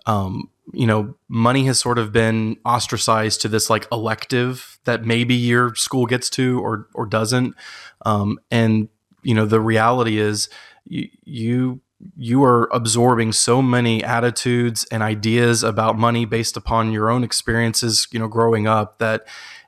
um, 0.07 0.49
you 0.73 0.87
know 0.87 1.15
money 1.27 1.65
has 1.65 1.79
sort 1.79 1.99
of 1.99 2.11
been 2.11 2.57
ostracized 2.65 3.41
to 3.41 3.47
this 3.47 3.69
like 3.69 3.87
elective 3.91 4.79
that 4.85 5.05
maybe 5.05 5.35
your 5.35 5.75
school 5.75 6.05
gets 6.05 6.29
to 6.31 6.59
or 6.59 6.87
or 6.95 7.05
doesn't 7.05 7.55
um, 8.05 8.39
and 8.49 8.89
you 9.23 9.33
know 9.33 9.45
the 9.45 9.61
reality 9.61 10.19
is 10.19 10.49
you, 10.87 11.09
you 11.23 11.81
you 12.17 12.43
are 12.43 12.67
absorbing 12.73 13.31
so 13.31 13.61
many 13.61 14.03
attitudes 14.03 14.85
and 14.91 15.03
ideas 15.03 15.63
about 15.63 15.97
money 15.97 16.25
based 16.25 16.57
upon 16.57 16.91
your 16.91 17.09
own 17.09 17.23
experiences 17.23 18.07
you 18.11 18.19
know 18.19 18.27
growing 18.27 18.67
up 18.67 18.97
that 18.99 19.25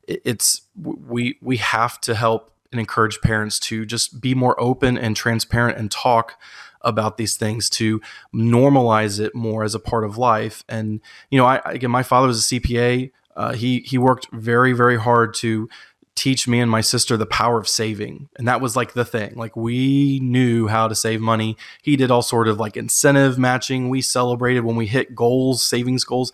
it's 0.08 0.62
we 0.76 1.38
we 1.42 1.58
have 1.58 2.00
to 2.02 2.16
help 2.16 2.52
and 2.72 2.80
encourage 2.80 3.22
parents 3.22 3.60
to 3.60 3.86
just 3.86 4.20
be 4.20 4.34
more 4.34 4.60
open 4.60 4.98
and 4.98 5.16
transparent 5.16 5.78
and 5.78 5.92
talk 5.92 6.40
about 6.82 7.18
these 7.18 7.38
things 7.38 7.70
to 7.70 8.02
normalize 8.36 9.20
it 9.20 9.34
more 9.34 9.64
as 9.64 9.74
a 9.74 9.80
part 9.80 10.04
of 10.04 10.18
life. 10.18 10.64
And 10.68 11.00
you 11.30 11.38
know 11.38 11.46
I 11.46 11.62
again 11.66 11.92
my 11.92 12.04
father 12.04 12.28
was 12.28 12.52
a 12.52 12.56
CPA 12.60 13.12
uh, 13.36 13.54
he 13.54 13.80
he 13.80 13.98
worked 13.98 14.28
very 14.32 14.74
very 14.74 14.98
hard 14.98 15.34
to 15.36 15.70
teach 16.16 16.48
me 16.48 16.60
and 16.60 16.70
my 16.70 16.82
sister 16.82 17.18
the 17.18 17.26
power 17.26 17.58
of 17.58 17.68
saving. 17.68 18.30
And 18.36 18.48
that 18.48 18.62
was 18.62 18.76
like 18.76 18.94
the 18.94 19.06
thing. 19.06 19.34
Like 19.36 19.56
we 19.56 20.20
knew 20.22 20.68
how 20.68 20.88
to 20.88 20.96
save 20.96 21.22
money. 21.22 21.58
He 21.82 21.96
did 21.96 22.12
all 22.12 22.22
sort 22.22 22.48
of 22.48 22.60
like 22.60 22.78
incentive 22.78 23.38
matching. 23.38 23.90
We 23.90 24.02
celebrated 24.02 24.64
when 24.64 24.76
we 24.76 24.88
hit 24.88 25.16
goals 25.16 25.62
savings 25.62 26.04
goals. 26.04 26.32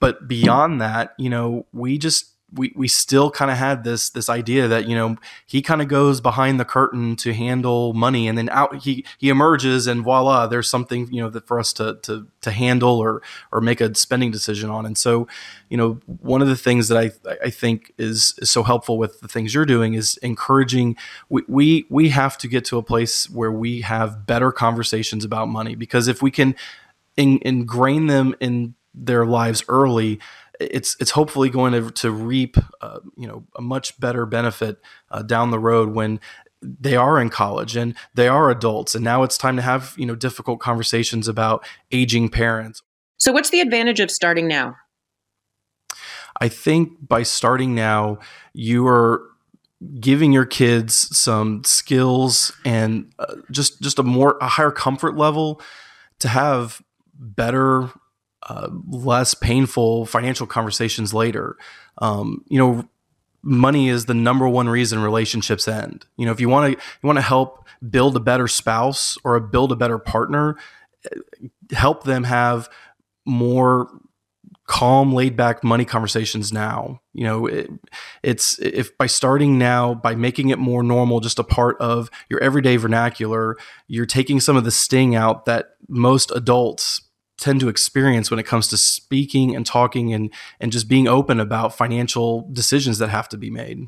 But 0.00 0.28
beyond 0.28 0.80
that 0.80 1.14
you 1.18 1.30
know 1.30 1.66
we 1.72 1.98
just 1.98 2.33
we, 2.54 2.72
we 2.74 2.88
still 2.88 3.30
kind 3.30 3.50
of 3.50 3.56
had 3.56 3.84
this 3.84 4.10
this 4.10 4.28
idea 4.28 4.68
that 4.68 4.88
you 4.88 4.94
know 4.94 5.16
he 5.46 5.60
kind 5.62 5.82
of 5.82 5.88
goes 5.88 6.20
behind 6.20 6.58
the 6.58 6.64
curtain 6.64 7.16
to 7.16 7.34
handle 7.34 7.92
money 7.92 8.28
and 8.28 8.38
then 8.38 8.48
out 8.50 8.82
he 8.82 9.04
he 9.18 9.28
emerges 9.28 9.86
and 9.86 10.02
voila 10.02 10.46
there's 10.46 10.68
something 10.68 11.12
you 11.12 11.20
know 11.20 11.28
that 11.28 11.46
for 11.46 11.58
us 11.58 11.72
to 11.72 11.98
to 12.02 12.26
to 12.40 12.50
handle 12.50 12.98
or 12.98 13.22
or 13.52 13.60
make 13.60 13.80
a 13.80 13.94
spending 13.94 14.30
decision 14.30 14.70
on. 14.70 14.86
And 14.86 14.96
so 14.96 15.26
you 15.68 15.76
know 15.76 15.94
one 16.06 16.42
of 16.42 16.48
the 16.48 16.56
things 16.56 16.88
that 16.88 16.98
I 16.98 17.10
I 17.42 17.50
think 17.50 17.92
is 17.98 18.34
is 18.38 18.50
so 18.50 18.62
helpful 18.62 18.98
with 18.98 19.20
the 19.20 19.28
things 19.28 19.54
you're 19.54 19.66
doing 19.66 19.94
is 19.94 20.16
encouraging 20.18 20.96
we 21.28 21.42
we, 21.48 21.86
we 21.90 22.08
have 22.10 22.38
to 22.38 22.48
get 22.48 22.64
to 22.66 22.78
a 22.78 22.82
place 22.82 23.28
where 23.28 23.52
we 23.52 23.80
have 23.80 24.26
better 24.26 24.52
conversations 24.52 25.24
about 25.24 25.48
money 25.48 25.74
because 25.74 26.08
if 26.08 26.22
we 26.22 26.30
can 26.30 26.54
in, 27.16 27.38
ingrain 27.44 28.06
them 28.06 28.34
in 28.40 28.74
their 28.94 29.26
lives 29.26 29.64
early 29.68 30.20
it's 30.60 30.96
it's 31.00 31.10
hopefully 31.10 31.50
going 31.50 31.72
to 31.72 31.90
to 31.90 32.10
reap 32.10 32.56
uh, 32.80 33.00
you 33.16 33.26
know 33.26 33.44
a 33.56 33.62
much 33.62 33.98
better 34.00 34.26
benefit 34.26 34.78
uh, 35.10 35.22
down 35.22 35.50
the 35.50 35.58
road 35.58 35.94
when 35.94 36.20
they 36.62 36.96
are 36.96 37.20
in 37.20 37.28
college 37.28 37.76
and 37.76 37.94
they 38.14 38.28
are 38.28 38.50
adults. 38.50 38.94
And 38.94 39.04
now 39.04 39.22
it's 39.22 39.36
time 39.36 39.56
to 39.56 39.62
have 39.62 39.94
you 39.96 40.06
know 40.06 40.14
difficult 40.14 40.60
conversations 40.60 41.28
about 41.28 41.64
aging 41.92 42.28
parents. 42.28 42.82
So 43.18 43.32
what's 43.32 43.50
the 43.50 43.60
advantage 43.60 44.00
of 44.00 44.10
starting 44.10 44.48
now? 44.48 44.76
I 46.40 46.48
think 46.48 47.06
by 47.06 47.22
starting 47.22 47.74
now 47.74 48.18
you 48.52 48.86
are 48.86 49.30
giving 50.00 50.32
your 50.32 50.46
kids 50.46 50.94
some 51.16 51.62
skills 51.64 52.52
and 52.64 53.12
uh, 53.18 53.36
just 53.50 53.80
just 53.80 53.98
a 53.98 54.02
more 54.02 54.38
a 54.40 54.48
higher 54.48 54.70
comfort 54.70 55.16
level 55.16 55.60
to 56.20 56.28
have 56.28 56.82
better 57.14 57.90
uh, 58.48 58.68
less 58.88 59.34
painful 59.34 60.06
financial 60.06 60.46
conversations 60.46 61.14
later. 61.14 61.56
Um, 61.98 62.44
you 62.48 62.58
know, 62.58 62.88
money 63.42 63.88
is 63.88 64.06
the 64.06 64.14
number 64.14 64.48
one 64.48 64.68
reason 64.68 65.00
relationships 65.00 65.68
end. 65.68 66.06
You 66.16 66.26
know, 66.26 66.32
if 66.32 66.40
you 66.40 66.48
want 66.48 66.72
to 66.72 66.78
you 66.78 67.06
want 67.06 67.18
to 67.18 67.22
help 67.22 67.66
build 67.88 68.16
a 68.16 68.20
better 68.20 68.48
spouse 68.48 69.16
or 69.24 69.38
build 69.40 69.72
a 69.72 69.76
better 69.76 69.98
partner, 69.98 70.56
eh, 71.04 71.48
help 71.72 72.04
them 72.04 72.24
have 72.24 72.68
more 73.26 73.88
calm 74.66 75.12
laid 75.12 75.36
back 75.36 75.62
money 75.62 75.84
conversations 75.84 76.50
now 76.50 76.98
you 77.12 77.22
know 77.22 77.46
it, 77.46 77.70
it's 78.22 78.58
if 78.60 78.96
by 78.96 79.04
starting 79.04 79.58
now 79.58 79.92
by 79.92 80.14
making 80.14 80.48
it 80.48 80.58
more 80.58 80.82
normal 80.82 81.20
just 81.20 81.38
a 81.38 81.44
part 81.44 81.78
of 81.80 82.10
your 82.30 82.42
everyday 82.42 82.76
vernacular 82.76 83.58
you're 83.88 84.06
taking 84.06 84.40
some 84.40 84.56
of 84.56 84.64
the 84.64 84.70
sting 84.70 85.14
out 85.14 85.44
that 85.44 85.76
most 85.86 86.30
adults 86.30 87.02
tend 87.38 87.60
to 87.60 87.68
experience 87.68 88.30
when 88.30 88.38
it 88.38 88.46
comes 88.46 88.68
to 88.68 88.76
speaking 88.76 89.54
and 89.54 89.66
talking 89.66 90.12
and 90.12 90.32
and 90.60 90.72
just 90.72 90.88
being 90.88 91.08
open 91.08 91.40
about 91.40 91.76
financial 91.76 92.48
decisions 92.52 92.98
that 92.98 93.08
have 93.08 93.28
to 93.28 93.36
be 93.36 93.50
made. 93.50 93.86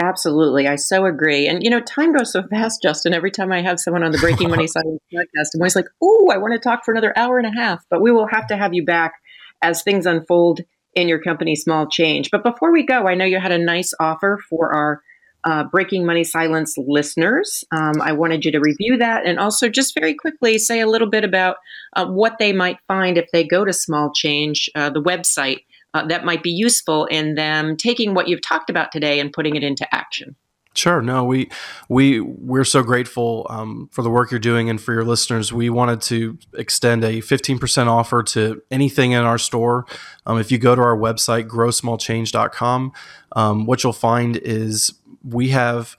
Absolutely. 0.00 0.68
I 0.68 0.76
so 0.76 1.06
agree. 1.06 1.48
And 1.48 1.62
you 1.62 1.70
know, 1.70 1.80
time 1.80 2.12
goes 2.12 2.32
so 2.32 2.44
fast, 2.44 2.82
Justin. 2.82 3.14
Every 3.14 3.32
time 3.32 3.50
I 3.50 3.62
have 3.62 3.80
someone 3.80 4.04
on 4.04 4.12
the 4.12 4.18
Breaking 4.18 4.48
Money 4.48 4.66
Side 4.68 4.84
of 4.86 4.92
the 4.92 5.16
podcast, 5.16 5.54
I'm 5.54 5.60
always 5.60 5.74
like, 5.74 5.88
oh, 6.00 6.30
I 6.32 6.36
want 6.36 6.52
to 6.52 6.60
talk 6.60 6.84
for 6.84 6.92
another 6.92 7.12
hour 7.16 7.38
and 7.38 7.46
a 7.46 7.60
half. 7.60 7.84
But 7.90 8.00
we 8.00 8.12
will 8.12 8.28
have 8.28 8.46
to 8.48 8.56
have 8.56 8.74
you 8.74 8.84
back 8.84 9.14
as 9.60 9.82
things 9.82 10.06
unfold 10.06 10.60
in 10.94 11.08
your 11.08 11.20
company, 11.20 11.56
Small 11.56 11.88
Change. 11.88 12.30
But 12.30 12.44
before 12.44 12.72
we 12.72 12.84
go, 12.84 13.08
I 13.08 13.14
know 13.14 13.24
you 13.24 13.40
had 13.40 13.52
a 13.52 13.58
nice 13.58 13.92
offer 13.98 14.38
for 14.48 14.72
our 14.72 15.02
uh, 15.44 15.64
Breaking 15.64 16.04
Money 16.04 16.24
Silence 16.24 16.76
listeners. 16.78 17.64
Um, 17.70 18.00
I 18.00 18.12
wanted 18.12 18.44
you 18.44 18.52
to 18.52 18.60
review 18.60 18.96
that 18.98 19.26
and 19.26 19.38
also 19.38 19.68
just 19.68 19.94
very 19.98 20.14
quickly 20.14 20.58
say 20.58 20.80
a 20.80 20.86
little 20.86 21.08
bit 21.08 21.24
about 21.24 21.56
uh, 21.94 22.06
what 22.06 22.38
they 22.38 22.52
might 22.52 22.78
find 22.88 23.16
if 23.16 23.30
they 23.32 23.44
go 23.44 23.64
to 23.64 23.72
Small 23.72 24.12
Change, 24.12 24.70
uh, 24.74 24.90
the 24.90 25.02
website, 25.02 25.64
uh, 25.94 26.06
that 26.06 26.24
might 26.24 26.42
be 26.42 26.50
useful 26.50 27.06
in 27.06 27.34
them 27.34 27.76
taking 27.76 28.14
what 28.14 28.28
you've 28.28 28.42
talked 28.42 28.70
about 28.70 28.92
today 28.92 29.20
and 29.20 29.32
putting 29.32 29.56
it 29.56 29.64
into 29.64 29.86
action. 29.94 30.36
Sure. 30.78 31.02
No, 31.02 31.24
we 31.24 31.50
we 31.88 32.20
we're 32.20 32.64
so 32.64 32.84
grateful 32.84 33.48
um, 33.50 33.88
for 33.90 34.02
the 34.02 34.10
work 34.10 34.30
you're 34.30 34.38
doing 34.38 34.70
and 34.70 34.80
for 34.80 34.92
your 34.92 35.04
listeners. 35.04 35.52
We 35.52 35.70
wanted 35.70 36.00
to 36.02 36.38
extend 36.54 37.02
a 37.02 37.20
15% 37.20 37.86
offer 37.88 38.22
to 38.22 38.62
anything 38.70 39.10
in 39.10 39.22
our 39.22 39.38
store. 39.38 39.86
Um, 40.24 40.38
if 40.38 40.52
you 40.52 40.58
go 40.58 40.76
to 40.76 40.80
our 40.80 40.96
website, 40.96 41.48
growsmallchange.com, 41.48 42.92
um, 43.32 43.66
what 43.66 43.82
you'll 43.82 43.92
find 43.92 44.36
is 44.36 44.92
we 45.28 45.48
have 45.48 45.96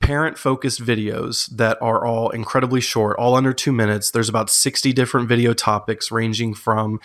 parent 0.00 0.38
focused 0.38 0.80
videos 0.80 1.48
that 1.56 1.78
are 1.80 2.04
all 2.04 2.30
incredibly 2.30 2.80
short, 2.80 3.18
all 3.18 3.34
under 3.34 3.52
two 3.52 3.72
minutes. 3.72 4.10
There's 4.10 4.28
about 4.28 4.50
60 4.50 4.92
different 4.92 5.28
video 5.28 5.52
topics 5.52 6.12
ranging 6.12 6.54
from 6.54 7.00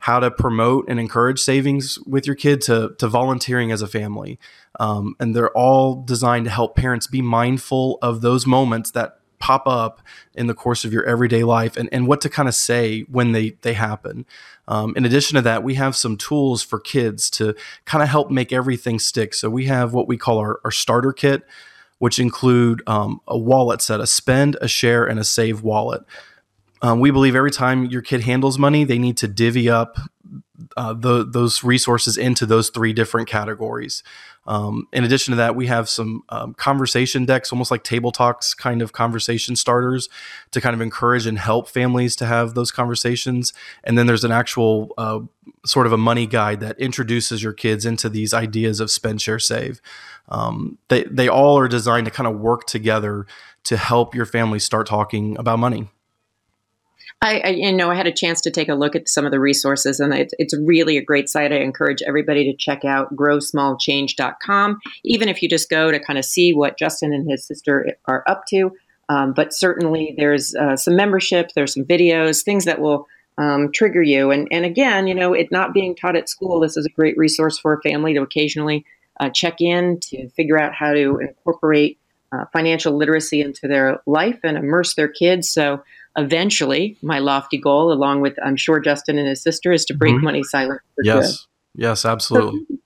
how 0.00 0.18
to 0.18 0.30
promote 0.30 0.84
and 0.88 0.98
encourage 0.98 1.38
savings 1.38 1.98
with 2.00 2.26
your 2.26 2.34
kid 2.34 2.60
to, 2.60 2.92
to 2.98 3.06
volunteering 3.06 3.70
as 3.70 3.82
a 3.82 3.86
family. 3.86 4.38
Um, 4.80 5.14
and 5.20 5.34
they're 5.34 5.56
all 5.56 6.02
designed 6.02 6.44
to 6.46 6.50
help 6.50 6.74
parents 6.74 7.06
be 7.06 7.22
mindful 7.22 7.98
of 8.02 8.20
those 8.20 8.44
moments 8.44 8.90
that 8.90 9.18
pop 9.42 9.66
up 9.66 10.00
in 10.34 10.46
the 10.46 10.54
course 10.54 10.84
of 10.84 10.92
your 10.92 11.04
everyday 11.04 11.42
life 11.42 11.76
and, 11.76 11.88
and 11.90 12.06
what 12.06 12.20
to 12.20 12.30
kind 12.30 12.48
of 12.48 12.54
say 12.54 13.00
when 13.02 13.32
they, 13.32 13.50
they 13.62 13.72
happen. 13.72 14.24
Um, 14.68 14.94
in 14.96 15.04
addition 15.04 15.34
to 15.34 15.42
that, 15.42 15.64
we 15.64 15.74
have 15.74 15.96
some 15.96 16.16
tools 16.16 16.62
for 16.62 16.78
kids 16.78 17.28
to 17.30 17.56
kind 17.84 18.04
of 18.04 18.08
help 18.08 18.30
make 18.30 18.52
everything 18.52 19.00
stick. 19.00 19.34
So 19.34 19.50
we 19.50 19.66
have 19.66 19.92
what 19.92 20.06
we 20.06 20.16
call 20.16 20.38
our, 20.38 20.60
our 20.64 20.70
starter 20.70 21.12
kit, 21.12 21.42
which 21.98 22.20
include 22.20 22.82
um, 22.86 23.20
a 23.26 23.36
wallet 23.36 23.82
set, 23.82 23.98
a 23.98 24.06
spend, 24.06 24.56
a 24.60 24.68
share, 24.68 25.04
and 25.04 25.18
a 25.18 25.24
save 25.24 25.62
wallet. 25.62 26.02
Um, 26.80 27.00
we 27.00 27.10
believe 27.10 27.34
every 27.34 27.50
time 27.50 27.84
your 27.86 28.02
kid 28.02 28.20
handles 28.20 28.60
money, 28.60 28.84
they 28.84 28.98
need 28.98 29.16
to 29.18 29.26
divvy 29.26 29.68
up 29.68 29.98
uh, 30.76 30.92
the, 30.92 31.24
those 31.24 31.64
resources 31.64 32.16
into 32.16 32.46
those 32.46 32.70
three 32.70 32.92
different 32.92 33.28
categories. 33.28 34.04
Um, 34.46 34.88
in 34.92 35.04
addition 35.04 35.32
to 35.32 35.36
that, 35.36 35.54
we 35.54 35.66
have 35.68 35.88
some 35.88 36.22
um, 36.28 36.54
conversation 36.54 37.24
decks, 37.24 37.52
almost 37.52 37.70
like 37.70 37.84
table 37.84 38.10
talks 38.10 38.54
kind 38.54 38.82
of 38.82 38.92
conversation 38.92 39.54
starters 39.54 40.08
to 40.50 40.60
kind 40.60 40.74
of 40.74 40.80
encourage 40.80 41.26
and 41.26 41.38
help 41.38 41.68
families 41.68 42.16
to 42.16 42.26
have 42.26 42.54
those 42.54 42.70
conversations. 42.70 43.52
And 43.84 43.96
then 43.96 44.06
there's 44.06 44.24
an 44.24 44.32
actual 44.32 44.94
uh, 44.98 45.20
sort 45.64 45.86
of 45.86 45.92
a 45.92 45.98
money 45.98 46.26
guide 46.26 46.60
that 46.60 46.78
introduces 46.80 47.42
your 47.42 47.52
kids 47.52 47.86
into 47.86 48.08
these 48.08 48.34
ideas 48.34 48.80
of 48.80 48.90
spend, 48.90 49.22
share, 49.22 49.38
save. 49.38 49.80
Um, 50.28 50.78
they, 50.88 51.04
they 51.04 51.28
all 51.28 51.58
are 51.58 51.68
designed 51.68 52.06
to 52.06 52.10
kind 52.10 52.26
of 52.26 52.40
work 52.40 52.66
together 52.66 53.26
to 53.64 53.76
help 53.76 54.14
your 54.14 54.26
family 54.26 54.58
start 54.58 54.86
talking 54.86 55.36
about 55.38 55.58
money. 55.58 55.88
I, 57.22 57.40
I, 57.44 57.48
you 57.50 57.72
know 57.72 57.88
I 57.88 57.94
had 57.94 58.08
a 58.08 58.12
chance 58.12 58.40
to 58.42 58.50
take 58.50 58.68
a 58.68 58.74
look 58.74 58.96
at 58.96 59.08
some 59.08 59.24
of 59.24 59.30
the 59.30 59.38
resources, 59.38 60.00
and 60.00 60.12
it, 60.12 60.32
it's 60.38 60.56
really 60.58 60.96
a 60.96 61.04
great 61.04 61.28
site. 61.28 61.52
I 61.52 61.58
encourage 61.58 62.02
everybody 62.02 62.50
to 62.50 62.56
check 62.56 62.84
out 62.84 63.14
growsmallchange.com, 63.14 64.80
even 65.04 65.28
if 65.28 65.40
you 65.40 65.48
just 65.48 65.70
go 65.70 65.92
to 65.92 66.00
kind 66.00 66.18
of 66.18 66.24
see 66.24 66.52
what 66.52 66.78
Justin 66.78 67.12
and 67.12 67.30
his 67.30 67.46
sister 67.46 67.96
are 68.06 68.24
up 68.26 68.44
to. 68.48 68.72
Um, 69.08 69.32
but 69.32 69.54
certainly, 69.54 70.14
there's 70.16 70.54
uh, 70.54 70.76
some 70.76 70.96
membership, 70.96 71.50
there's 71.54 71.74
some 71.74 71.84
videos, 71.84 72.42
things 72.42 72.64
that 72.64 72.80
will 72.80 73.06
um, 73.38 73.70
trigger 73.72 74.02
you. 74.02 74.32
And 74.32 74.48
and 74.50 74.64
again, 74.64 75.06
you 75.06 75.14
know, 75.14 75.32
it 75.32 75.52
not 75.52 75.72
being 75.72 75.94
taught 75.94 76.16
at 76.16 76.28
school, 76.28 76.58
this 76.58 76.76
is 76.76 76.86
a 76.86 76.90
great 76.90 77.16
resource 77.16 77.56
for 77.56 77.72
a 77.72 77.80
family 77.82 78.14
to 78.14 78.22
occasionally 78.22 78.84
uh, 79.20 79.30
check 79.30 79.60
in 79.60 80.00
to 80.00 80.28
figure 80.30 80.58
out 80.58 80.74
how 80.74 80.92
to 80.92 81.18
incorporate 81.18 81.98
uh, 82.32 82.46
financial 82.52 82.96
literacy 82.96 83.40
into 83.40 83.68
their 83.68 84.00
life 84.06 84.40
and 84.42 84.56
immerse 84.56 84.94
their 84.94 85.08
kids. 85.08 85.50
So 85.50 85.82
eventually, 86.16 86.96
my 87.02 87.18
lofty 87.18 87.58
goal, 87.58 87.92
along 87.92 88.20
with 88.20 88.36
I'm 88.44 88.56
sure 88.56 88.80
Justin 88.80 89.18
and 89.18 89.28
his 89.28 89.42
sister, 89.42 89.72
is 89.72 89.84
to 89.86 89.94
break 89.94 90.14
mm-hmm. 90.14 90.24
money 90.24 90.42
silent. 90.42 90.80
yes, 91.02 91.46
good. 91.76 91.82
yes, 91.82 92.04
absolutely. 92.04 92.60
So, 92.68 92.76